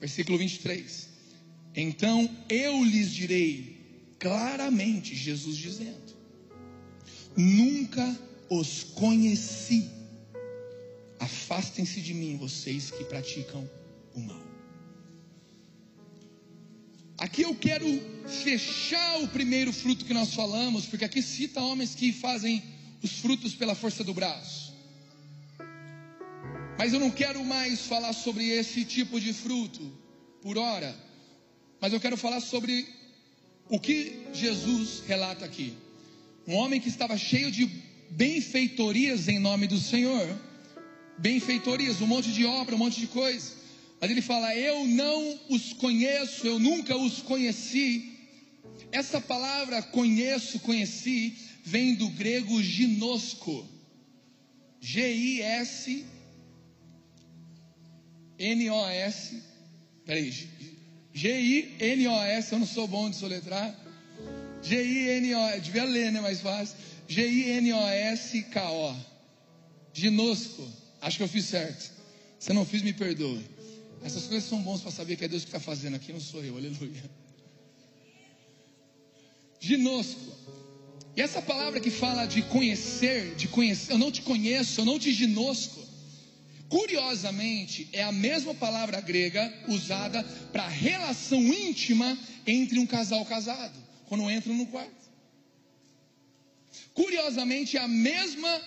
[0.00, 1.08] Versículo 23.
[1.74, 3.75] Então eu lhes direi
[4.18, 6.16] claramente, Jesus dizendo:
[7.36, 9.90] Nunca os conheci.
[11.18, 13.68] Afastem-se de mim, vocês que praticam
[14.14, 14.46] o mal.
[17.18, 17.86] Aqui eu quero
[18.28, 22.62] fechar o primeiro fruto que nós falamos, porque aqui cita homens que fazem
[23.02, 24.74] os frutos pela força do braço.
[26.78, 29.82] Mas eu não quero mais falar sobre esse tipo de fruto
[30.42, 30.94] por hora,
[31.80, 32.86] mas eu quero falar sobre
[33.68, 35.74] o que Jesus relata aqui.
[36.46, 37.66] Um homem que estava cheio de
[38.10, 40.28] benfeitorias em nome do Senhor,
[41.18, 43.52] benfeitorias, um monte de obra, um monte de coisa.
[44.00, 48.12] Mas ele fala: Eu não os conheço, eu nunca os conheci.
[48.92, 53.66] Essa palavra conheço, conheci, vem do grego ginosco.
[54.80, 56.04] G-I-S
[58.38, 59.42] N-O-S.
[60.04, 60.48] Peraí.
[61.16, 62.52] G-I-N-O-S.
[62.52, 63.74] Eu não sou bom de soletrar.
[64.62, 65.60] G-I-N-O.
[65.62, 66.20] Devia ler, né?
[66.20, 66.76] Mais fácil.
[67.08, 68.94] G-I-N-O-S-K-O.
[69.94, 70.68] Ginosco.
[71.00, 71.90] Acho que eu fiz certo.
[72.38, 73.42] Se não fiz, me perdoe.
[74.04, 76.44] Essas coisas são bons para saber que é Deus que está fazendo aqui, não sou
[76.44, 76.54] eu.
[76.54, 77.02] Aleluia.
[79.58, 80.20] Ginosco.
[81.16, 84.98] E essa palavra que fala de conhecer, de conhecer, eu não te conheço, eu não
[84.98, 85.80] te ginosco.
[86.68, 94.30] Curiosamente, é a mesma palavra grega usada para relação íntima entre um casal casado, quando
[94.30, 95.06] entram no quarto.
[96.92, 98.60] Curiosamente, é a mesma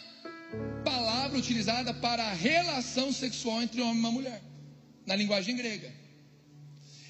[0.83, 4.41] palavra utilizada para relação sexual entre homem e uma mulher,
[5.05, 5.91] na linguagem grega.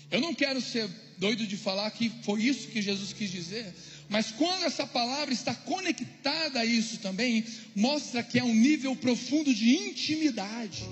[0.09, 3.73] Eu não quero ser doido de falar que foi isso que Jesus quis dizer,
[4.09, 7.45] mas quando essa palavra está conectada a isso também,
[7.75, 10.83] mostra que é um nível profundo de intimidade.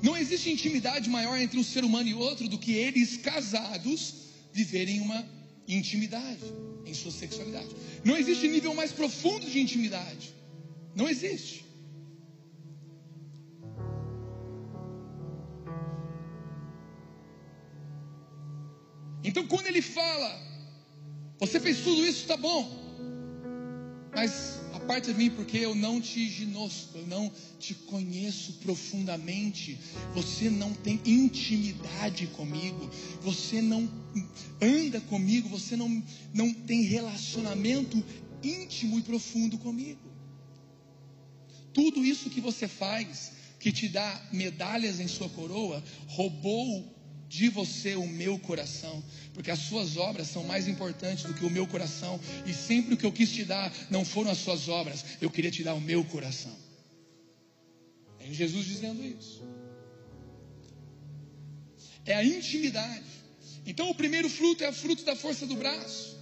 [0.00, 4.14] Não existe intimidade maior entre um ser humano e outro do que eles casados
[4.52, 5.28] viverem uma
[5.66, 6.44] intimidade
[6.86, 7.68] em sua sexualidade.
[8.04, 10.32] Não existe nível mais profundo de intimidade.
[10.94, 11.66] Não existe.
[19.24, 20.30] Então, quando ele fala,
[21.38, 22.68] você fez tudo isso, está bom,
[24.14, 29.78] mas aparte de mim, porque eu não te ginosco, eu não te conheço profundamente,
[30.14, 32.90] você não tem intimidade comigo,
[33.22, 33.88] você não
[34.60, 38.02] anda comigo, você não, não tem relacionamento
[38.42, 40.00] íntimo e profundo comigo.
[41.72, 46.97] Tudo isso que você faz, que te dá medalhas em sua coroa, roubou
[47.28, 51.50] de você o meu coração, porque as suas obras são mais importantes do que o
[51.50, 55.04] meu coração, e sempre o que eu quis te dar não foram as suas obras,
[55.20, 56.56] eu queria te dar o meu coração.
[58.18, 59.42] É Jesus dizendo isso.
[62.06, 63.04] É a intimidade.
[63.66, 66.18] Então o primeiro fruto é o fruto da força do braço.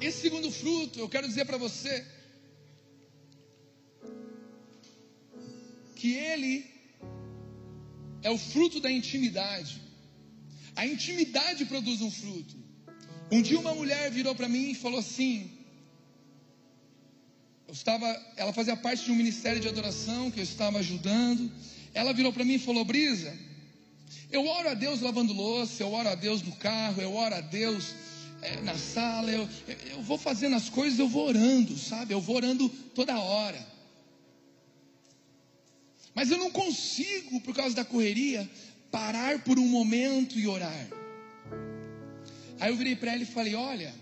[0.00, 2.04] Esse segundo fruto, eu quero dizer para você
[5.94, 6.75] que ele
[8.22, 9.80] é o fruto da intimidade.
[10.74, 12.56] A intimidade produz um fruto.
[13.30, 15.50] Um dia uma mulher virou para mim e falou assim:
[17.66, 21.50] eu estava, ela fazia parte de um ministério de adoração que eu estava ajudando.
[21.92, 23.36] Ela virou para mim e falou: Brisa,
[24.30, 27.40] eu oro a Deus lavando louça, eu oro a Deus no carro, eu oro a
[27.40, 27.94] Deus
[28.42, 29.48] é, na sala, eu,
[29.90, 32.14] eu vou fazendo as coisas, eu vou orando, sabe?
[32.14, 33.75] Eu vou orando toda hora.
[36.16, 38.50] Mas eu não consigo, por causa da correria,
[38.90, 40.88] parar por um momento e orar.
[42.58, 43.94] Aí eu virei para ela e falei: Olha,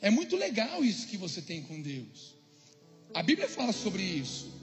[0.00, 2.36] é muito legal isso que você tem com Deus.
[3.12, 4.56] A Bíblia fala sobre isso.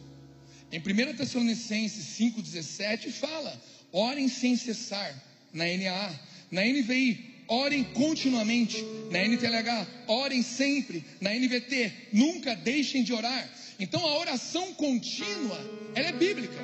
[0.72, 3.62] Em 1 Tessalonicenses 5,17 fala:
[3.92, 5.14] orem sem cessar,
[5.52, 13.12] na NA, na NVI, orem continuamente, na NTLH, orem sempre, na NVT, nunca deixem de
[13.12, 13.50] orar.
[13.80, 15.60] Então a oração contínua,
[15.94, 16.60] ela é bíblica.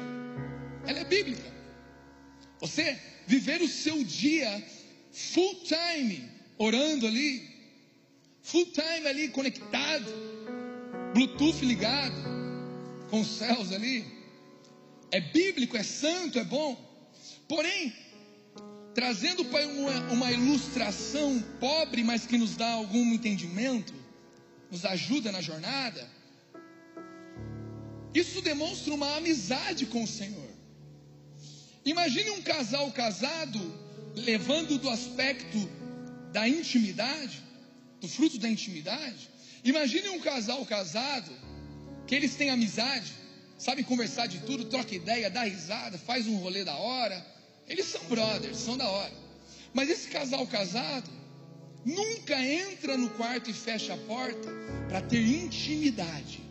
[0.85, 1.51] Ela é bíblica.
[2.59, 2.97] Você
[3.27, 4.63] viver o seu dia
[5.11, 7.49] full time orando ali,
[8.41, 10.11] full time ali conectado,
[11.13, 12.15] Bluetooth ligado
[13.09, 14.05] com os céus ali.
[15.11, 16.79] É bíblico, é santo, é bom.
[17.47, 17.93] Porém,
[18.93, 23.93] trazendo para uma, uma ilustração pobre, mas que nos dá algum entendimento,
[24.69, 26.07] nos ajuda na jornada.
[28.13, 30.49] Isso demonstra uma amizade com o Senhor.
[31.85, 33.59] Imagine um casal casado
[34.15, 35.57] levando do aspecto
[36.31, 37.41] da intimidade,
[37.99, 39.29] do fruto da intimidade.
[39.63, 41.31] Imagine um casal casado
[42.05, 43.11] que eles têm amizade,
[43.57, 47.25] sabem conversar de tudo, troca ideia, dá risada, faz um rolê da hora.
[47.67, 49.13] Eles são brothers, são da hora.
[49.73, 51.09] Mas esse casal casado
[51.85, 54.49] nunca entra no quarto e fecha a porta
[54.89, 56.50] para ter intimidade.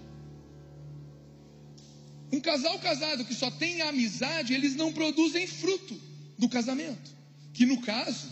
[2.33, 6.01] Um casal casado que só tem amizade, eles não produzem fruto
[6.39, 7.11] do casamento,
[7.53, 8.29] que no caso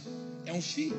[0.47, 0.97] é um filho.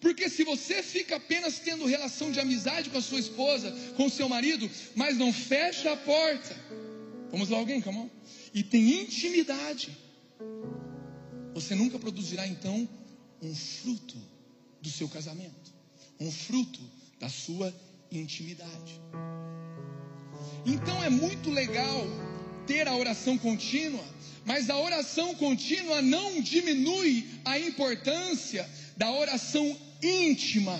[0.00, 4.10] Porque se você fica apenas tendo relação de amizade com a sua esposa, com o
[4.10, 6.54] seu marido, mas não fecha a porta,
[7.30, 8.10] vamos lá alguém, calma,
[8.52, 9.96] e tem intimidade,
[11.54, 12.88] você nunca produzirá então
[13.40, 14.16] um fruto
[14.80, 15.72] do seu casamento,
[16.20, 16.80] um fruto
[17.18, 17.74] da sua
[18.10, 19.00] intimidade.
[20.64, 22.06] Então é muito legal
[22.66, 24.04] ter a oração contínua,
[24.44, 30.78] mas a oração contínua não diminui a importância da oração íntima,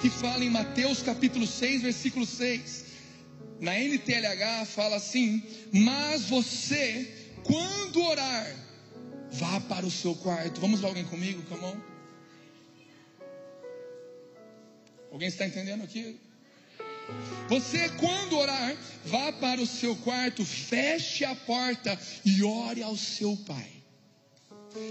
[0.00, 2.86] que fala em Mateus capítulo 6, versículo 6.
[3.60, 5.42] Na NTLH fala assim:
[5.72, 8.46] Mas você, quando orar,
[9.32, 10.60] vá para o seu quarto.
[10.60, 11.76] Vamos lá, alguém comigo, come on.
[15.10, 16.18] Alguém está entendendo aqui?
[17.48, 23.36] Você, quando orar, vá para o seu quarto, feche a porta e ore ao seu
[23.46, 23.70] pai,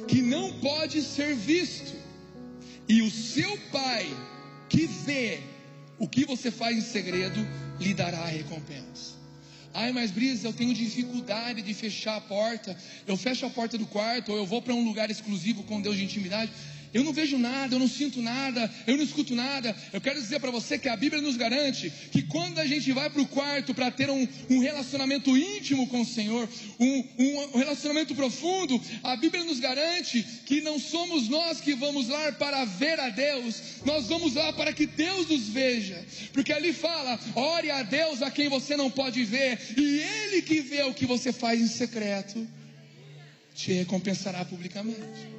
[0.08, 1.96] que não pode ser visto,
[2.90, 4.08] e o seu pai,
[4.70, 5.40] que vê
[6.00, 7.48] o que você faz em segredo,
[7.80, 9.18] lhe dará a recompensa.
[9.74, 12.76] Ai, mas Brisa, eu tenho dificuldade de fechar a porta.
[13.06, 15.96] Eu fecho a porta do quarto, ou eu vou para um lugar exclusivo com Deus
[15.96, 16.52] de intimidade.
[16.98, 19.76] Eu não vejo nada, eu não sinto nada, eu não escuto nada.
[19.94, 23.08] Eu quero dizer para você que a Bíblia nos garante que quando a gente vai
[23.08, 28.16] para o quarto para ter um, um, relacionamento íntimo com o Senhor, um, um relacionamento
[28.16, 33.10] profundo, a Bíblia nos garante que não somos nós que vamos lá para ver a
[33.10, 36.04] Deus, nós vamos lá para que Deus nos veja.
[36.34, 40.62] Porque ali fala: ore a Deus a quem você não pode ver, e Ele que
[40.62, 42.48] vê o que você faz em secreto,
[43.54, 45.38] te recompensará publicamente.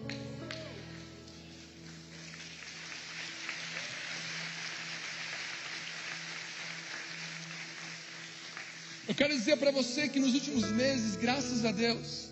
[9.09, 12.29] Eu quero dizer para você que nos últimos meses, graças a Deus,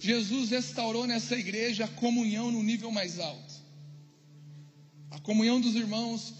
[0.00, 3.54] Jesus restaurou nessa igreja a comunhão no nível mais alto.
[5.12, 6.34] A comunhão dos irmãos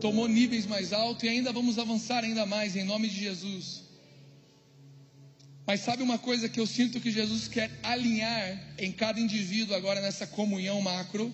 [0.00, 3.84] tomou níveis mais altos e ainda vamos avançar ainda mais em nome de Jesus.
[5.64, 10.00] Mas sabe uma coisa que eu sinto que Jesus quer alinhar em cada indivíduo agora
[10.00, 11.32] nessa comunhão macro?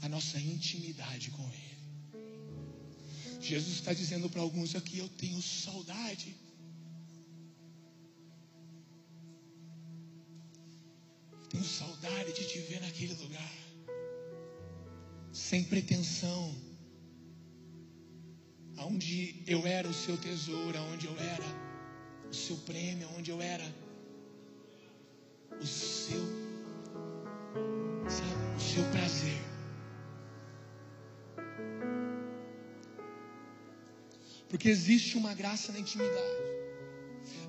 [0.00, 3.40] A nossa intimidade com Ele.
[3.40, 6.36] Jesus está dizendo para alguns aqui: Eu tenho saudade
[11.52, 13.54] Tenho saudade de te ver naquele lugar,
[15.30, 16.56] sem pretensão,
[18.78, 21.44] aonde eu era o seu tesouro, aonde eu era
[22.30, 23.70] o seu prêmio, aonde eu era
[25.60, 26.22] o seu,
[28.08, 29.42] sabe, o seu prazer.
[34.48, 36.61] Porque existe uma graça na intimidade.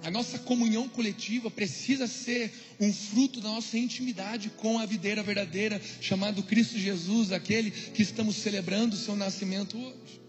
[0.04, 5.82] A nossa comunhão coletiva precisa ser um fruto da nossa intimidade com a videira verdadeira,
[6.02, 10.22] chamado Cristo Jesus, aquele que estamos celebrando o seu nascimento hoje.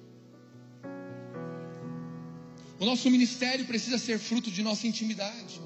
[2.79, 5.61] O nosso ministério precisa ser fruto de nossa intimidade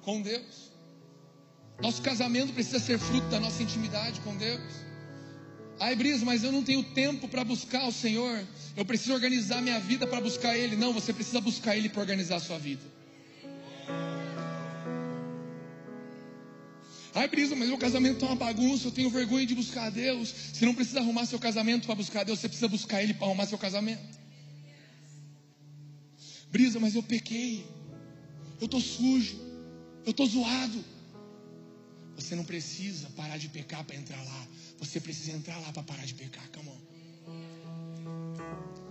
[0.00, 0.72] com Deus.
[1.82, 4.72] Nosso casamento precisa ser fruto da nossa intimidade com Deus.
[5.78, 8.46] Ai, Brisa, mas eu não tenho tempo para buscar o Senhor.
[8.76, 10.76] Eu preciso organizar minha vida para buscar Ele.
[10.76, 12.93] Não, você precisa buscar Ele para organizar a sua vida.
[17.14, 20.34] Ai, Brisa, mas meu casamento está uma bagunça, eu tenho vergonha de buscar a Deus.
[20.52, 23.26] Você não precisa arrumar seu casamento para buscar a Deus, você precisa buscar Ele para
[23.26, 24.02] arrumar seu casamento.
[26.50, 27.66] Brisa, mas eu pequei,
[28.60, 29.38] eu estou sujo,
[30.04, 30.84] eu estou zoado.
[32.16, 34.46] Você não precisa parar de pecar para entrar lá,
[34.78, 38.83] você precisa entrar lá para parar de pecar, come on.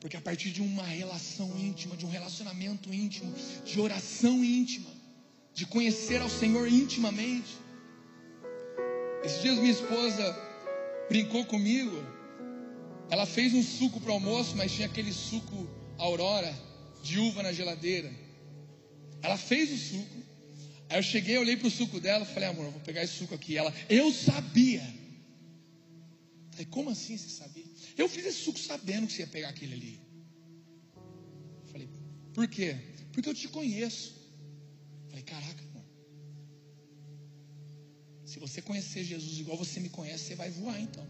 [0.00, 3.32] Porque a partir de uma relação íntima, de um relacionamento íntimo,
[3.64, 4.90] de oração íntima,
[5.52, 7.50] de conhecer ao Senhor intimamente.
[9.22, 10.24] Esses dias minha esposa
[11.08, 12.02] brincou comigo.
[13.10, 16.54] Ela fez um suco para o almoço, mas tinha aquele suco Aurora
[17.02, 18.10] de uva na geladeira.
[19.22, 20.20] Ela fez o suco,
[20.90, 23.56] Aí eu cheguei, olhei pro suco dela, falei, amor, vou pegar esse suco aqui.
[23.56, 24.82] Ela, eu sabia.
[26.50, 27.69] Falei, como assim você sabia?
[28.00, 30.00] Eu fiz esse suco sabendo que você ia pegar aquele ali.
[31.70, 31.88] Falei,
[32.32, 32.74] por quê?
[33.12, 34.14] Porque eu te conheço.
[35.08, 35.84] Falei, caraca, amor.
[38.24, 41.06] Se você conhecer Jesus igual você me conhece, você vai voar então.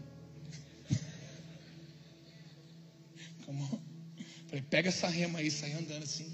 [3.45, 3.69] Come.
[4.47, 6.29] Falei, pega essa rema aí, sai andando assim.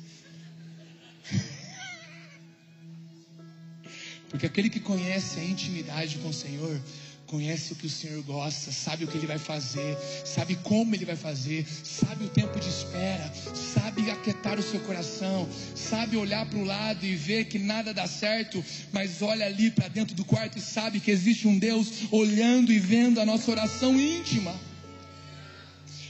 [4.30, 6.82] Porque aquele que conhece a intimidade com o Senhor,
[7.28, 11.06] conhece o que o Senhor gosta, sabe o que Ele vai fazer, sabe como Ele
[11.06, 16.58] vai fazer, sabe o tempo de espera, sabe aquietar o seu coração, sabe olhar para
[16.58, 20.58] o lado e ver que nada dá certo, mas olha ali para dentro do quarto
[20.58, 24.56] e sabe que existe um Deus olhando e vendo a nossa oração íntima.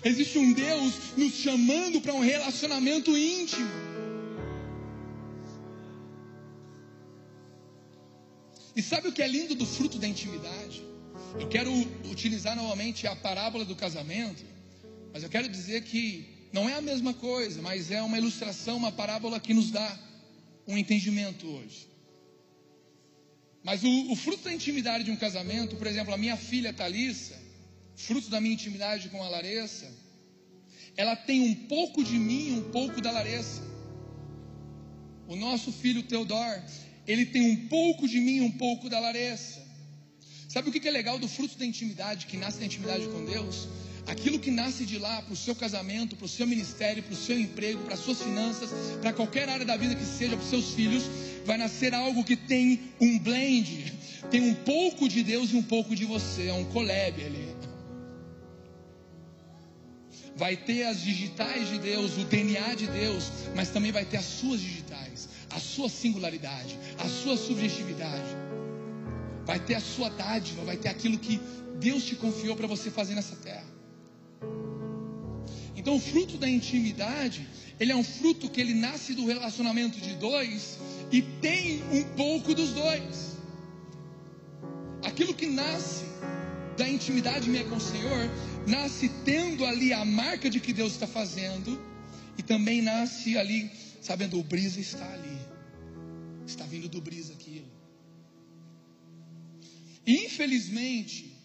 [0.04, 3.68] Existe um Deus nos chamando para um relacionamento íntimo.
[8.76, 10.86] E sabe o que é lindo do fruto da intimidade?
[11.40, 11.72] Eu quero
[12.10, 14.44] utilizar novamente a parábola do casamento,
[15.14, 18.92] mas eu quero dizer que não é a mesma coisa, mas é uma ilustração, uma
[18.92, 20.00] parábola que nos dá
[20.68, 21.88] um entendimento hoje.
[23.64, 27.38] Mas o, o fruto da intimidade de um casamento, por exemplo, a minha filha Thalissa,
[27.96, 29.92] fruto da minha intimidade com a Larissa,
[30.96, 33.62] ela tem um pouco de mim um pouco da Larissa.
[35.28, 36.62] O nosso filho Teodor,
[37.06, 39.67] ele tem um pouco de mim, um pouco da Larissa.
[40.48, 43.68] Sabe o que é legal do fruto da intimidade, que nasce da intimidade com Deus?
[44.08, 47.18] Aquilo que nasce de lá para o seu casamento, para o seu ministério, para o
[47.18, 48.70] seu emprego, para as suas finanças,
[49.02, 51.04] para qualquer área da vida que seja, para os seus filhos,
[51.46, 53.94] vai nascer algo que tem um blend,
[54.32, 57.56] tem um pouco de Deus e um pouco de você, é um collab ali.
[60.38, 64.26] Vai ter as digitais de Deus, o DNA de Deus, mas também vai ter as
[64.26, 68.47] suas digitais a sua singularidade, a sua subjetividade.
[69.48, 71.40] Vai ter a sua dádiva, vai ter aquilo que
[71.80, 73.66] Deus te confiou para você fazer nessa terra.
[75.76, 77.48] Então, o fruto da intimidade,
[77.80, 80.78] ele é um fruto que ele nasce do relacionamento de dois
[81.12, 83.38] e tem um pouco dos dois.
[85.04, 86.04] Aquilo que nasce
[86.76, 88.30] da intimidade minha com o Senhor,
[88.68, 91.82] nasce tendo ali a marca de que Deus está fazendo,
[92.38, 93.72] e também nasce ali
[94.02, 95.38] sabendo o brisa está ali.
[96.46, 97.77] Está vindo do brisa aquilo.
[100.08, 101.38] Infelizmente,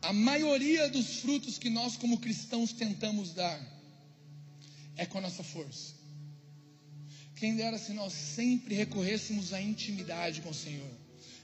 [0.00, 3.60] a maioria dos frutos que nós como cristãos tentamos dar
[4.96, 5.92] é com a nossa força.
[7.36, 10.90] Quem dera se nós sempre recorrêssemos à intimidade com o Senhor.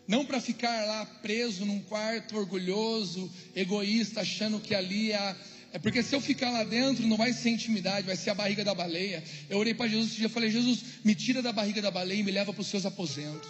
[0.09, 5.37] Não para ficar lá preso num quarto orgulhoso, egoísta, achando que ali é a,
[5.73, 8.65] é porque se eu ficar lá dentro, não vai ser intimidade, vai ser a barriga
[8.65, 9.23] da baleia.
[9.49, 12.19] Eu orei para Jesus esse dia, eu falei, Jesus, me tira da barriga da baleia
[12.19, 13.49] e me leva para os seus aposentos.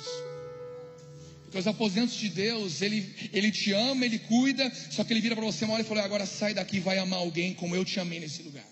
[1.44, 5.34] Porque os aposentos de Deus, ele, ele te ama, ele cuida, só que ele vira
[5.34, 7.84] para você uma hora e fala, agora sai daqui e vai amar alguém como eu
[7.84, 8.68] te amei nesse lugar.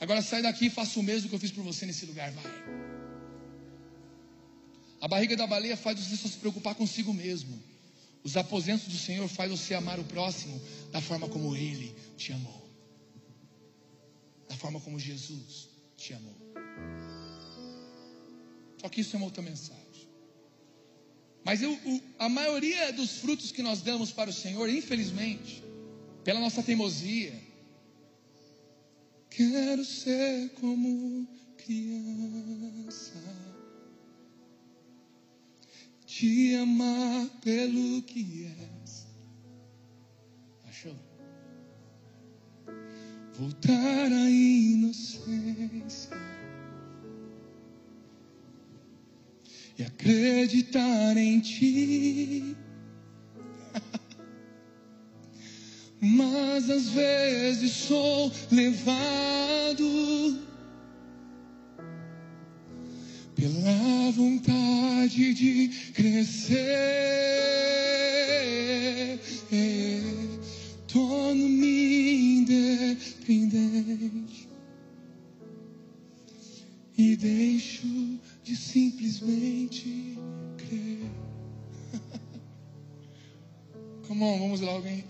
[0.00, 2.44] Agora sai daqui e faça o mesmo que eu fiz por você nesse lugar, vai.
[5.00, 7.73] A barriga da baleia faz você só se preocupar consigo mesmo.
[8.24, 10.58] Os aposentos do Senhor faz você amar o próximo
[10.90, 12.66] da forma como Ele te amou.
[14.48, 16.34] Da forma como Jesus te amou.
[18.80, 19.84] Só que isso é uma outra mensagem.
[21.44, 25.62] Mas eu, o, a maioria dos frutos que nós damos para o Senhor, infelizmente,
[26.24, 27.38] pela nossa teimosia,
[29.28, 33.22] quero ser como criança
[36.16, 38.48] te amar pelo que
[38.84, 39.04] és.
[40.68, 40.94] Achou?
[43.36, 46.16] Voltar à inocência
[49.76, 52.56] e acreditar em ti.
[56.00, 59.82] Mas às vezes sou levado
[63.44, 66.56] pela vontade de crescer.
[70.88, 74.48] Torno-me independente
[76.96, 80.16] e deixo de simplesmente
[80.56, 81.10] crer.
[84.08, 85.04] Come on, vamos lá, alguém.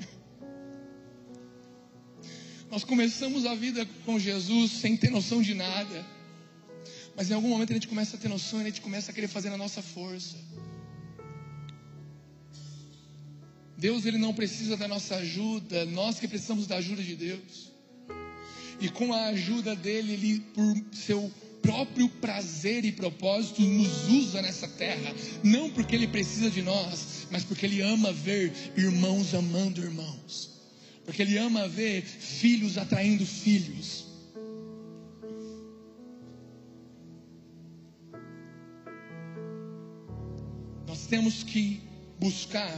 [2.69, 6.14] Nós começamos a vida com Jesus sem ter noção de nada.
[7.17, 9.15] Mas em algum momento a gente começa a ter noção e a gente começa a
[9.15, 10.37] querer fazer na nossa força.
[13.77, 17.73] Deus ele não precisa da nossa ajuda, nós que precisamos da ajuda de Deus.
[18.81, 21.31] e com a ajuda dele, ele, por seu
[21.63, 27.43] próprio prazer e propósito, nos usa nessa terra, não porque ele precisa de nós, mas
[27.45, 30.51] porque ele ama ver irmãos amando irmãos,
[31.05, 34.04] porque ele ama ver filhos atraindo filhos.
[41.15, 41.81] Temos que
[42.19, 42.77] buscar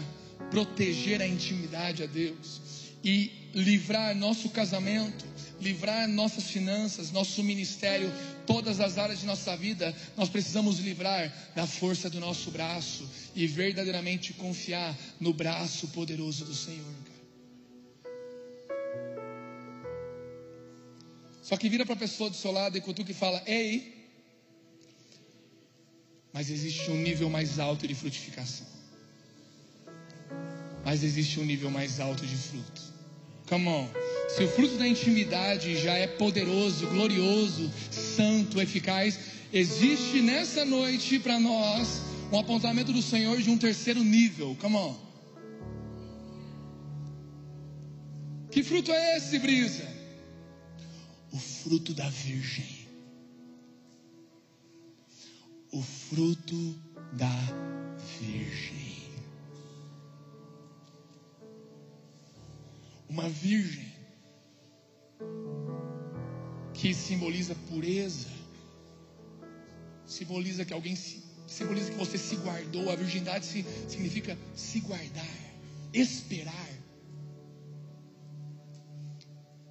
[0.51, 2.61] proteger a intimidade a Deus
[3.03, 5.25] e livrar nosso casamento,
[5.59, 8.13] livrar nossas finanças, nosso ministério,
[8.47, 13.47] todas as áreas de nossa vida, nós precisamos livrar da força do nosso braço e
[13.47, 16.95] verdadeiramente confiar no braço poderoso do Senhor.
[21.41, 23.96] Só que vira para a pessoa do seu lado e cutuca e fala: Ei,
[26.37, 28.67] mas existe um nível mais alto de frutificação.
[30.85, 32.83] Mas existe um nível mais alto de fruto.
[33.49, 33.89] Come on.
[34.29, 39.19] Se o fruto da intimidade já é poderoso, glorioso, santo, eficaz,
[39.51, 44.55] existe nessa noite para nós um apontamento do Senhor de um terceiro nível.
[44.61, 44.95] Come on.
[48.51, 49.89] Que fruto é esse, Brisa?
[51.33, 52.76] O fruto da Virgem.
[55.77, 56.75] O fruto
[57.13, 57.37] da
[58.19, 59.11] Virgem.
[63.11, 63.93] Uma virgem
[66.73, 68.31] que simboliza pureza,
[70.07, 72.91] simboliza que alguém se, simboliza que você se guardou.
[72.91, 75.37] A virgindade se, significa se guardar,
[75.93, 76.71] esperar,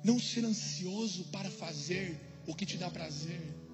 [0.04, 3.65] não ser ansioso para fazer o que te dá prazer.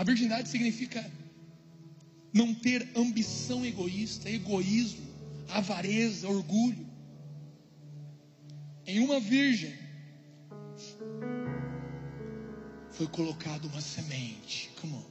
[0.00, 1.04] A virgindade significa
[2.32, 5.06] não ter ambição egoísta, egoísmo,
[5.50, 6.88] avareza, orgulho
[8.86, 9.74] em uma virgem
[12.92, 14.70] foi colocada uma semente.
[14.80, 15.04] Come on.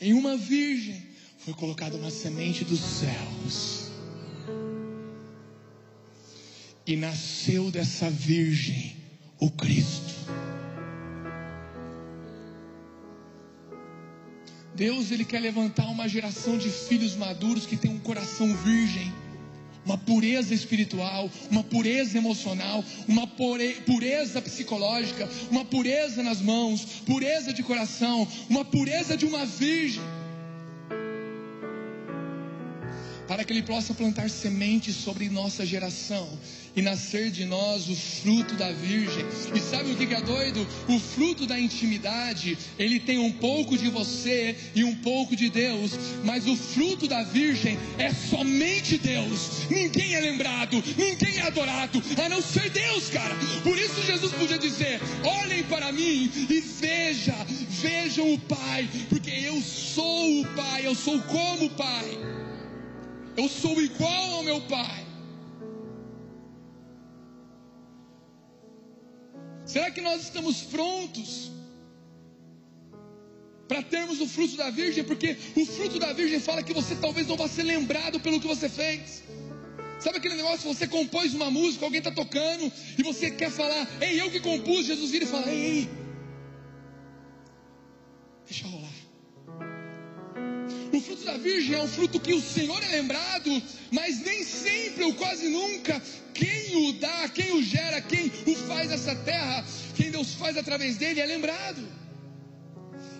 [0.00, 3.90] Em uma virgem foi colocada uma semente dos céus.
[6.86, 8.96] E nasceu dessa virgem
[9.38, 10.14] o Cristo.
[14.76, 19.10] Deus ele quer levantar uma geração de filhos maduros que tem um coração virgem
[19.86, 27.62] uma pureza espiritual, uma pureza emocional, uma pureza psicológica, uma pureza nas mãos, pureza de
[27.62, 30.02] coração, uma pureza de uma virgem.
[33.26, 36.28] Para que Ele possa plantar sementes sobre nossa geração
[36.76, 39.24] e nascer de nós o fruto da Virgem.
[39.54, 40.66] E sabe o que é doido?
[40.86, 45.92] O fruto da intimidade, ele tem um pouco de você e um pouco de Deus,
[46.22, 49.66] mas o fruto da Virgem é somente Deus.
[49.70, 53.34] Ninguém é lembrado, ninguém é adorado, a não ser Deus, cara.
[53.62, 57.34] Por isso Jesus podia dizer: olhem para mim e veja,
[57.70, 62.35] vejam o Pai, porque eu sou o Pai, eu sou como o Pai.
[63.36, 65.04] Eu sou igual ao meu Pai.
[69.64, 71.50] Será que nós estamos prontos
[73.68, 75.04] para termos o fruto da Virgem?
[75.04, 78.46] Porque o fruto da Virgem fala que você talvez não vá ser lembrado pelo que
[78.46, 79.22] você fez.
[79.98, 80.72] Sabe aquele negócio?
[80.72, 84.86] Você compôs uma música, alguém está tocando e você quer falar, ei, eu que compus.
[84.86, 85.90] Jesus vira e fala, ei, ei,
[88.46, 89.06] deixa rolar.
[90.96, 95.04] O fruto da Virgem é um fruto que o Senhor é lembrado, mas nem sempre
[95.04, 99.62] ou quase nunca quem o dá, quem o gera, quem o faz essa terra,
[99.94, 101.86] quem Deus faz através dele é lembrado.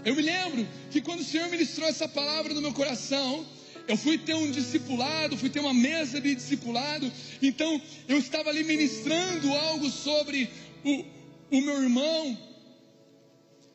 [0.07, 3.45] Eu me lembro que quando o Senhor ministrou essa palavra no meu coração,
[3.87, 7.13] eu fui ter um discipulado, fui ter uma mesa de discipulado,
[7.43, 10.49] então eu estava ali ministrando algo sobre
[10.83, 11.05] o,
[11.51, 12.46] o meu irmão.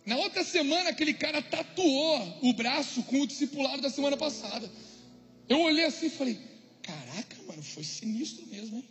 [0.06, 4.70] Na outra semana, aquele cara tatuou o braço com o discipulado da semana passada.
[5.48, 6.40] Eu olhei assim e falei:
[6.82, 8.86] Caraca, mano, foi sinistro mesmo, hein?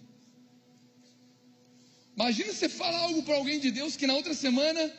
[2.15, 4.93] Imagina você falar algo para alguém de Deus que na outra semana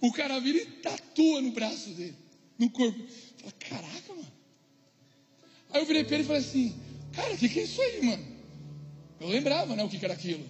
[0.00, 2.16] o cara vira e tatua no braço dele,
[2.58, 3.02] no corpo.
[3.38, 4.32] Fala, caraca, mano.
[5.70, 6.74] Aí eu virei para ele e falei assim:
[7.12, 8.24] Cara, o que, que é isso aí, mano?
[9.18, 10.44] Eu lembrava, né, o que, que era aquilo.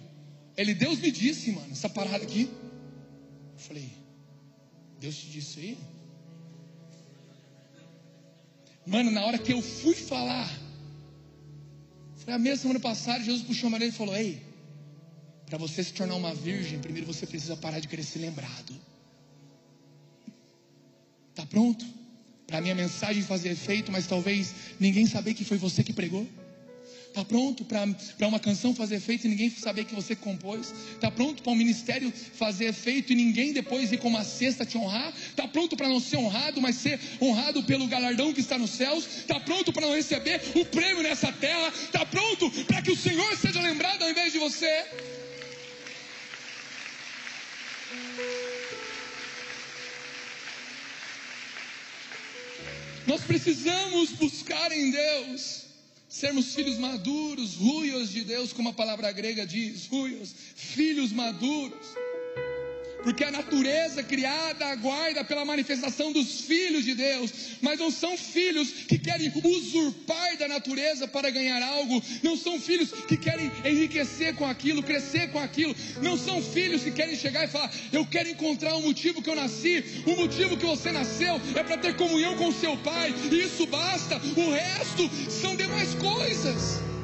[0.57, 2.51] Ele, Deus me disse, mano, essa parada aqui.
[3.53, 3.89] Eu falei,
[5.01, 5.79] Deus te disse aí?
[8.87, 10.49] Mano, na hora que eu fui falar,
[12.17, 14.41] foi a mesma semana passada, Jesus puxou a maneira e falou: Ei,
[15.47, 18.75] para você se tornar uma virgem, primeiro você precisa parar de querer ser lembrado.
[21.35, 21.85] Tá pronto?
[22.47, 26.27] Para minha mensagem fazer efeito, mas talvez ninguém saber que foi você que pregou.
[27.17, 30.75] Está pronto para uma canção fazer efeito e ninguém saber que você compôs?
[30.93, 34.77] Está pronto para um ministério fazer efeito e ninguém depois ir com uma cesta te
[34.77, 35.15] honrar?
[35.17, 39.07] Está pronto para não ser honrado, mas ser honrado pelo galardão que está nos céus?
[39.07, 41.69] Está pronto para não receber o prêmio nessa terra?
[41.69, 44.85] Está pronto para que o Senhor seja lembrado ao invés de você?
[53.07, 55.66] Nós precisamos buscar em Deus
[56.17, 61.95] sermos filhos maduros, ruios de Deus, como a palavra grega diz, ruios, filhos maduros
[63.07, 68.69] porque a natureza criada aguarda pela manifestação dos filhos de Deus, mas não são filhos
[68.69, 74.45] que querem usurpar da natureza para ganhar algo, não são filhos que querem enriquecer com
[74.45, 78.75] aquilo, crescer com aquilo, não são filhos que querem chegar e falar: Eu quero encontrar
[78.75, 82.51] o motivo que eu nasci, o motivo que você nasceu é para ter comunhão com
[82.51, 86.96] seu pai, isso basta, o resto são demais coisas.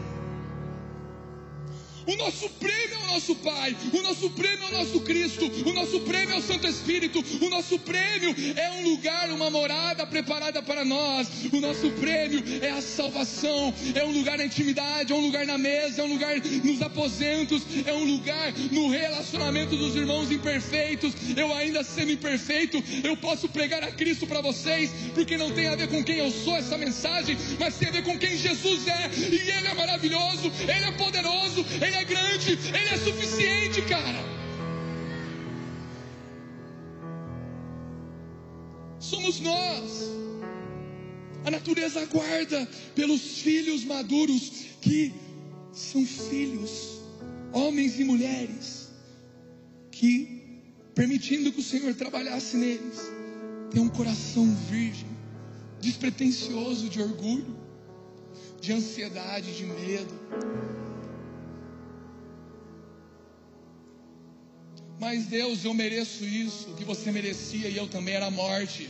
[2.07, 5.73] O nosso prêmio é o nosso Pai, o nosso prêmio é o nosso Cristo, o
[5.73, 10.63] nosso prêmio é o Santo Espírito, o nosso prêmio é um lugar, uma morada preparada
[10.63, 15.21] para nós, o nosso prêmio é a salvação, é um lugar na intimidade, é um
[15.21, 20.31] lugar na mesa, é um lugar nos aposentos, é um lugar no relacionamento dos irmãos
[20.31, 21.13] imperfeitos.
[21.37, 25.77] Eu ainda sendo imperfeito, eu posso pregar a Cristo para vocês, porque não tem a
[25.77, 29.11] ver com quem eu sou essa mensagem, mas tem a ver com quem Jesus é,
[29.17, 34.22] e Ele é maravilhoso, Ele é poderoso, Ele ele é grande, Ele é suficiente, cara.
[38.99, 40.11] Somos nós.
[41.45, 45.12] A natureza aguarda pelos filhos maduros que
[45.72, 47.01] são filhos,
[47.53, 48.88] homens e mulheres,
[49.90, 50.61] que,
[50.95, 53.01] permitindo que o Senhor trabalhasse neles,
[53.72, 55.09] tem um coração virgem,
[55.80, 57.57] despretensioso de orgulho,
[58.61, 60.82] de ansiedade, de medo.
[65.03, 68.89] Mas Deus, eu mereço isso, o que você merecia e eu também era a morte.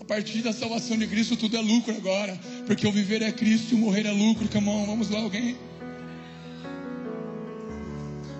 [0.00, 2.36] A partir da salvação de Cristo, tudo é lucro agora,
[2.66, 4.48] porque o viver é Cristo e o morrer é lucro.
[4.48, 5.56] Come vamos lá, alguém?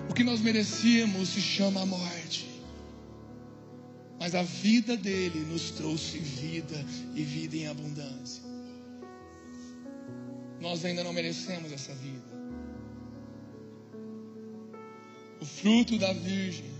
[0.09, 2.45] O que nós merecíamos se chama a morte,
[4.19, 6.85] mas a vida dele nos trouxe vida
[7.15, 8.43] e vida em abundância.
[10.59, 12.32] Nós ainda não merecemos essa vida
[15.43, 16.71] o fruto da virgem.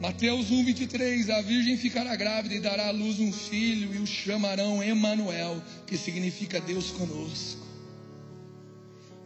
[0.00, 4.06] Mateus 1, 23, a virgem ficará grávida e dará à luz um filho e o
[4.06, 7.66] chamarão Emanuel, que significa Deus conosco.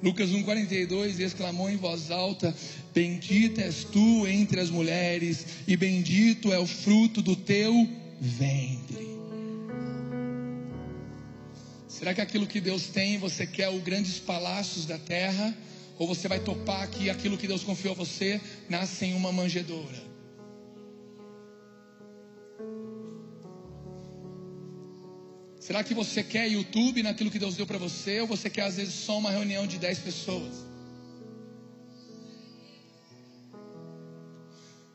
[0.03, 2.57] Lucas 1,42 exclamou em voz alta:
[2.95, 7.87] Bendita és tu entre as mulheres, e bendito é o fruto do teu
[8.19, 9.07] ventre.
[11.87, 15.55] Será que aquilo que Deus tem, você quer os grandes palácios da terra?
[15.99, 20.15] Ou você vai topar que aquilo que Deus confiou a você nasce em uma manjedoura?
[25.61, 28.21] Será que você quer YouTube naquilo que Deus deu para você?
[28.21, 30.53] Ou você quer às vezes só uma reunião de 10 pessoas?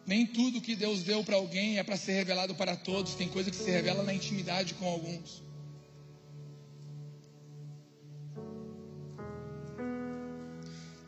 [0.06, 3.16] Nem tudo que Deus deu para alguém é para ser revelado para todos.
[3.16, 5.49] Tem coisa que se revela na intimidade com alguns.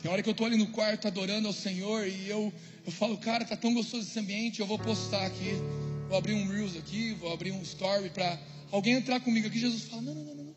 [0.02, 2.52] Tem hora que eu estou ali no quarto adorando ao Senhor e eu,
[2.84, 5.52] eu falo, cara, tá tão gostoso esse ambiente, eu vou postar aqui.
[6.08, 8.36] Vou abrir um Reels aqui, vou abrir um story para
[8.72, 9.60] alguém entrar comigo aqui.
[9.60, 10.52] Jesus fala: não, não, não, não.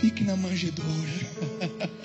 [0.00, 0.90] Fique na manjedoura.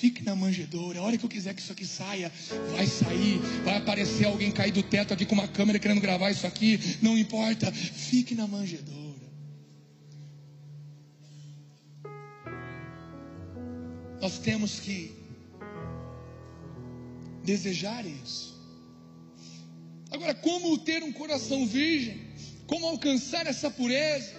[0.00, 1.00] Fique na manjedoura.
[1.00, 2.32] A hora que eu quiser que isso aqui saia,
[2.70, 3.38] vai sair.
[3.64, 6.78] Vai aparecer alguém cair do teto aqui com uma câmera querendo gravar isso aqui.
[7.02, 7.70] Não importa.
[7.72, 9.09] Fique na manjedoura.
[14.20, 15.12] Nós temos que
[17.42, 18.50] desejar isso.
[20.10, 22.20] Agora, como ter um coração virgem?
[22.66, 24.34] Como alcançar essa pureza?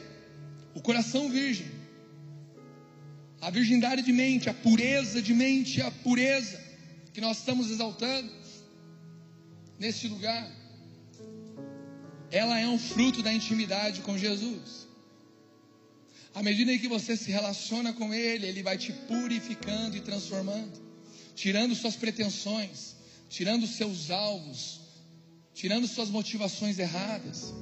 [0.76, 1.68] O coração virgem.
[3.42, 6.62] A virgindade de mente, a pureza de mente, a pureza
[7.14, 8.32] que nós estamos exaltando
[9.80, 10.50] neste lugar.
[12.30, 14.88] Ela é um fruto da intimidade com Jesus.
[16.34, 20.80] À medida em que você se relaciona com Ele, Ele vai te purificando e transformando,
[21.36, 22.96] tirando suas pretensões,
[23.30, 24.80] tirando seus alvos,
[25.54, 27.54] tirando suas motivações erradas.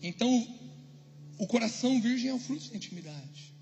[0.00, 0.30] Então,
[1.38, 3.54] o coração virgem é o fruto da intimidade.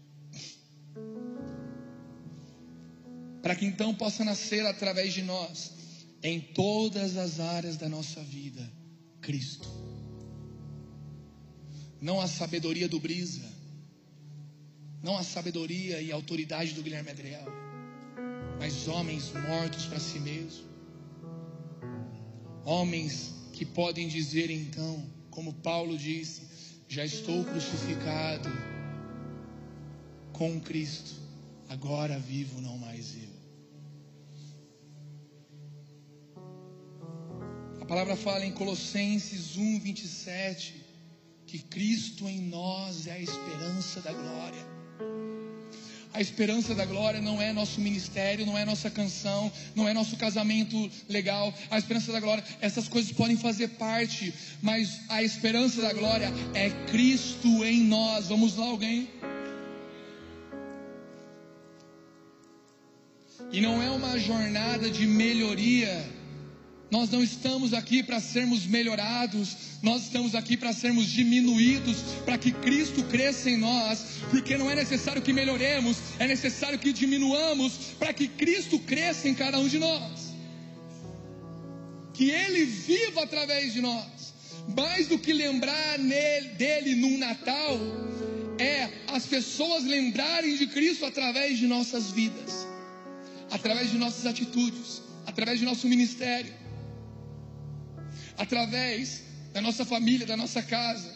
[3.42, 5.72] Para que então possa nascer através de nós,
[6.22, 8.70] em todas as áreas da nossa vida,
[9.20, 9.83] Cristo.
[12.04, 13.50] Não a sabedoria do Brisa,
[15.02, 17.46] não a sabedoria e autoridade do Guilherme Adriel,
[18.58, 20.66] mas homens mortos para si mesmo.
[22.62, 26.42] Homens que podem dizer então, como Paulo disse:
[26.86, 28.50] Já estou crucificado
[30.34, 31.14] com Cristo,
[31.70, 33.34] agora vivo não mais eu.
[37.80, 40.83] A palavra fala em Colossenses 1, 27,
[41.46, 44.74] que Cristo em nós é a esperança da glória.
[46.14, 50.16] A esperança da glória não é nosso ministério, não é nossa canção, não é nosso
[50.16, 51.52] casamento legal.
[51.68, 54.32] A esperança da glória, essas coisas podem fazer parte,
[54.62, 58.28] mas a esperança da glória é Cristo em nós.
[58.28, 59.08] Vamos lá, alguém?
[63.50, 66.13] E não é uma jornada de melhoria
[66.94, 72.52] nós não estamos aqui para sermos melhorados, nós estamos aqui para sermos diminuídos, para que
[72.52, 78.12] Cristo cresça em nós, porque não é necessário que melhoremos, é necessário que diminuamos para
[78.12, 80.32] que Cristo cresça em cada um de nós.
[82.12, 84.32] Que Ele viva através de nós.
[84.76, 87.76] Mais do que lembrar nele, dele num Natal,
[88.56, 92.68] é as pessoas lembrarem de Cristo através de nossas vidas,
[93.50, 96.62] através de nossas atitudes, através de nosso ministério
[98.36, 99.22] através
[99.52, 101.14] da nossa família, da nossa casa.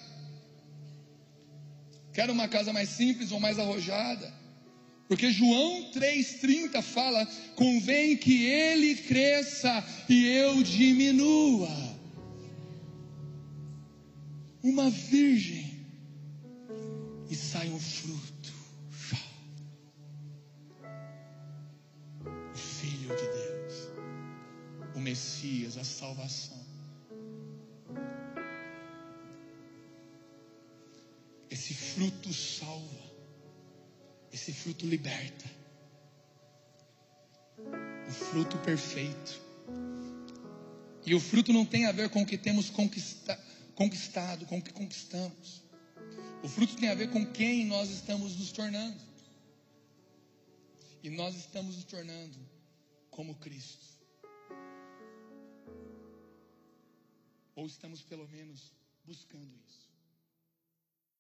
[2.12, 4.32] Quero uma casa mais simples ou mais arrojada?
[5.08, 11.68] Porque João 3,30 fala: convém que ele cresça e eu diminua.
[14.62, 15.86] Uma virgem
[17.30, 18.52] e sai um fruto.
[22.54, 23.88] O Filho de Deus,
[24.94, 26.57] o Messias, a salvação.
[31.50, 33.12] Esse fruto salva,
[34.32, 35.44] esse fruto liberta.
[38.08, 39.40] O fruto perfeito.
[41.04, 43.38] E o fruto não tem a ver com o que temos conquista,
[43.74, 45.62] conquistado, com o que conquistamos.
[46.42, 49.00] O fruto tem a ver com quem nós estamos nos tornando.
[51.02, 52.38] E nós estamos nos tornando
[53.10, 53.86] como Cristo.
[57.56, 58.72] Ou estamos pelo menos
[59.04, 59.87] buscando isso.